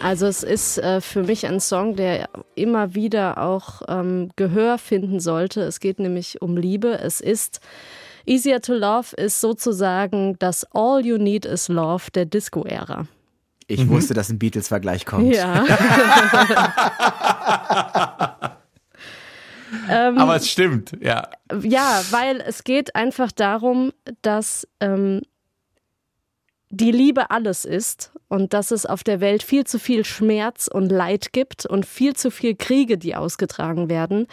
[0.00, 5.20] Also es ist äh, für mich ein Song, der immer wieder auch ähm, Gehör finden
[5.20, 5.60] sollte.
[5.60, 6.98] Es geht nämlich um Liebe.
[6.98, 7.60] Es ist
[8.26, 13.06] Easier to Love ist sozusagen das All You Need Is Love der Disco-Ära.
[13.68, 15.32] Ich wusste, dass ein Beatles-Vergleich kommt.
[15.32, 15.64] Ja.
[19.88, 21.28] Aber es stimmt, ja.
[21.62, 23.92] Ja, weil es geht einfach darum,
[24.22, 25.22] dass ähm,
[26.70, 30.90] die Liebe alles ist und dass es auf der Welt viel zu viel Schmerz und
[30.90, 34.26] Leid gibt und viel zu viel Kriege, die ausgetragen werden.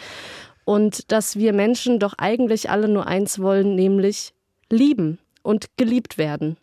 [0.64, 4.34] Und dass wir Menschen doch eigentlich alle nur eins wollen, nämlich
[4.70, 6.56] lieben und geliebt werden.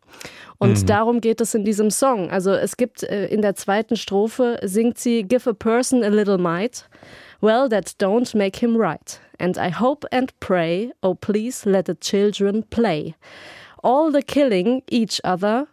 [0.57, 2.29] Und darum geht es in diesem Song.
[2.29, 6.37] Also es gibt äh, in der zweiten Strophe singt sie Give a person a little
[6.37, 6.85] might.
[7.43, 9.19] Well, that don't make him right.
[9.37, 13.15] And I hope and pray, oh please let the children play.
[13.83, 15.67] All the killing each other,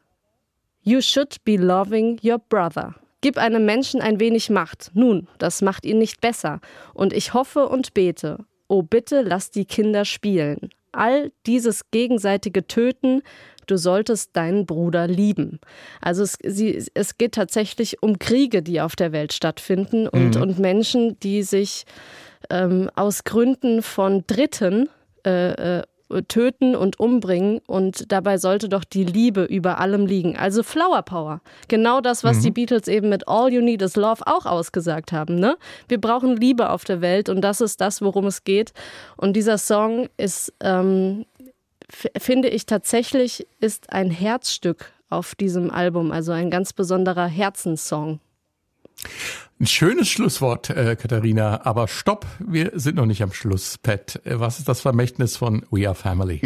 [0.82, 2.96] you should be loving your brother.
[3.20, 4.90] Gib einem Menschen ein wenig Macht.
[4.94, 6.60] Nun, das macht ihn nicht besser.
[6.92, 10.70] Und ich hoffe und bete, oh bitte lass die Kinder spielen.
[10.92, 13.22] All dieses gegenseitige Töten,
[13.66, 15.60] du solltest deinen Bruder lieben.
[16.00, 20.58] Also es, sie, es geht tatsächlich um Kriege, die auf der Welt stattfinden und, und
[20.58, 21.84] Menschen, die sich
[22.50, 24.88] ähm, aus Gründen von Dritten
[25.24, 25.82] äh, äh,
[26.28, 30.36] töten und umbringen und dabei sollte doch die Liebe über allem liegen.
[30.36, 31.40] Also Flower Power.
[31.68, 35.36] Genau das, was die Beatles eben mit All You Need Is Love auch ausgesagt haben.
[35.36, 35.56] Ne?
[35.88, 38.72] Wir brauchen Liebe auf der Welt und das ist das, worum es geht.
[39.16, 41.24] Und dieser Song ist, ähm,
[41.88, 48.20] finde ich tatsächlich, ist ein Herzstück auf diesem Album, also ein ganz besonderer Herzenssong.
[49.60, 54.18] Ein schönes Schlusswort, äh, Katharina, aber stopp, wir sind noch nicht am Schluss, Pat.
[54.24, 56.40] Äh, Was ist das Vermächtnis von We Are Family?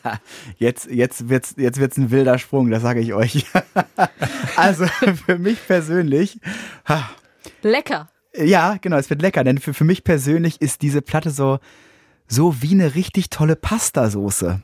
[0.58, 3.46] Jetzt, jetzt wird's, jetzt wird's ein wilder Sprung, das sage ich euch.
[4.56, 4.86] also
[5.26, 6.38] für mich persönlich,
[6.86, 7.08] ha,
[7.62, 8.10] Lecker.
[8.34, 11.60] ja, genau, es wird lecker, denn für, für mich persönlich ist diese Platte so,
[12.28, 14.60] so wie eine richtig tolle Pastasoße.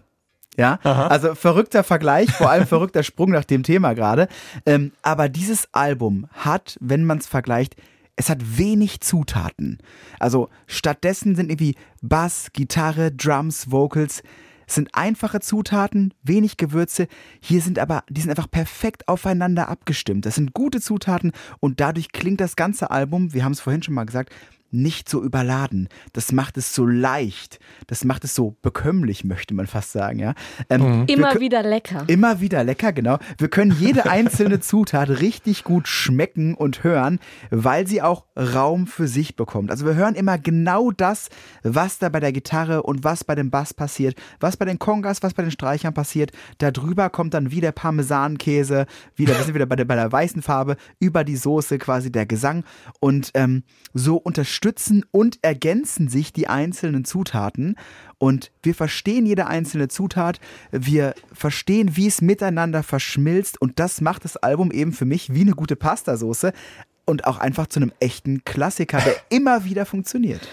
[0.57, 4.29] Ja, also verrückter Vergleich, vor allem verrückter Sprung nach dem Thema gerade.
[4.65, 7.77] Ähm, aber dieses Album hat, wenn man es vergleicht,
[8.17, 9.79] es hat wenig Zutaten.
[10.19, 14.23] Also stattdessen sind irgendwie Bass, Gitarre, Drums, Vocals.
[14.67, 17.07] Es sind einfache Zutaten, wenig Gewürze.
[17.41, 20.27] Hier sind aber, die sind einfach perfekt aufeinander abgestimmt.
[20.27, 23.95] Das sind gute Zutaten und dadurch klingt das ganze Album, wir haben es vorhin schon
[23.95, 24.33] mal gesagt,
[24.77, 25.89] nicht so überladen.
[26.13, 27.59] Das macht es so leicht.
[27.87, 30.35] Das macht es so bekömmlich, möchte man fast sagen, ja.
[30.69, 32.05] Ähm, wir Immer wieder lecker.
[32.07, 33.19] Immer wieder lecker, genau.
[33.39, 37.19] Wir können jede einzelne Zutat richtig gut schmecken und hören,
[37.51, 39.71] weil sie auch Raum für sich bekommt.
[39.71, 41.29] Also wir hören immer genau das,
[41.63, 45.23] was da bei der Gitarre und was bei dem Bass passiert, was bei den Kongas,
[45.23, 46.33] was bei den Streichern passiert.
[46.59, 50.77] Darüber kommt dann wieder Parmesankäse, wieder, wir sind wieder bei der, bei der weißen Farbe,
[50.99, 52.65] über die Soße quasi der Gesang.
[53.01, 53.63] Und ähm,
[53.95, 54.17] so
[54.67, 57.77] unterstützen und ergänzen sich die einzelnen Zutaten.
[58.19, 60.41] Und wir verstehen jede einzelne Zutat,
[60.73, 63.61] wir verstehen, wie es miteinander verschmilzt.
[63.61, 66.53] Und das macht das Album eben für mich wie eine gute Pastasoße.
[67.05, 70.49] Und auch einfach zu einem echten Klassiker, der immer wieder funktioniert.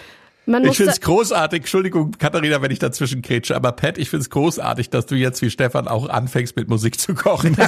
[0.45, 4.23] Man Ich finde es großartig, Entschuldigung, Katharina, wenn ich dazwischen kretsche, aber Pat, ich finde
[4.23, 7.55] es großartig, dass du jetzt wie Stefan auch anfängst mit Musik zu kochen.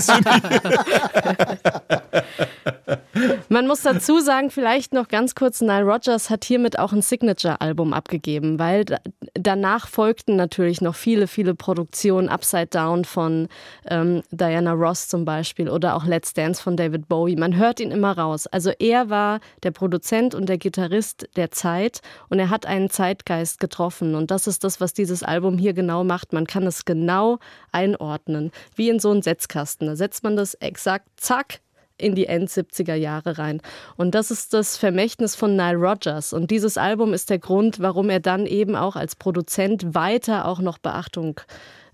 [3.50, 7.94] Man muss dazu sagen, vielleicht noch ganz kurz, Nile Rodgers hat hiermit auch ein Signature-Album
[7.94, 8.98] abgegeben, weil da,
[9.34, 13.48] danach folgten natürlich noch viele, viele Produktionen, Upside Down von
[13.90, 17.38] ähm, Diana Ross zum Beispiel oder auch Let's Dance von David Bowie.
[17.38, 18.48] Man hört ihn immer raus.
[18.48, 23.60] Also er war der Produzent und der Gitarrist der Zeit und er hat einen Zeitgeist
[23.60, 26.34] getroffen und das ist das, was dieses Album hier genau macht.
[26.34, 27.40] Man kann es genau
[27.72, 29.88] einordnen, wie in so einen Setzkasten.
[29.88, 31.60] Da setzt man das exakt, zack,
[31.98, 33.62] in die End 70er Jahre rein.
[33.96, 36.34] Und das ist das Vermächtnis von Nile Rodgers.
[36.34, 40.60] Und dieses Album ist der Grund, warum er dann eben auch als Produzent weiter auch
[40.60, 41.40] noch Beachtung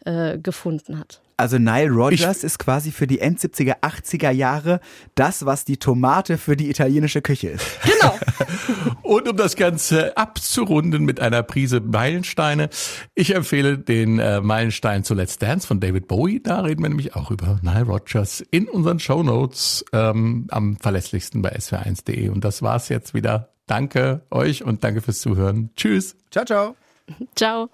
[0.05, 1.21] äh, gefunden hat.
[1.41, 4.79] Also Nile Rodgers ist quasi für die End 70er, 80er Jahre
[5.15, 7.65] das, was die Tomate für die italienische Küche ist.
[9.01, 12.69] Und um das Ganze abzurunden mit einer Prise Meilensteine,
[13.15, 16.41] ich empfehle den äh, Meilenstein zu Let's Dance von David Bowie.
[16.41, 21.57] Da reden wir nämlich auch über Nile Rodgers in unseren Shownotes ähm, am verlässlichsten bei
[21.57, 22.29] swr1.de.
[22.29, 23.49] Und das war's jetzt wieder.
[23.65, 25.71] Danke euch und danke fürs Zuhören.
[25.75, 26.15] Tschüss.
[26.29, 26.75] Ciao, ciao.
[27.35, 27.69] Ciao.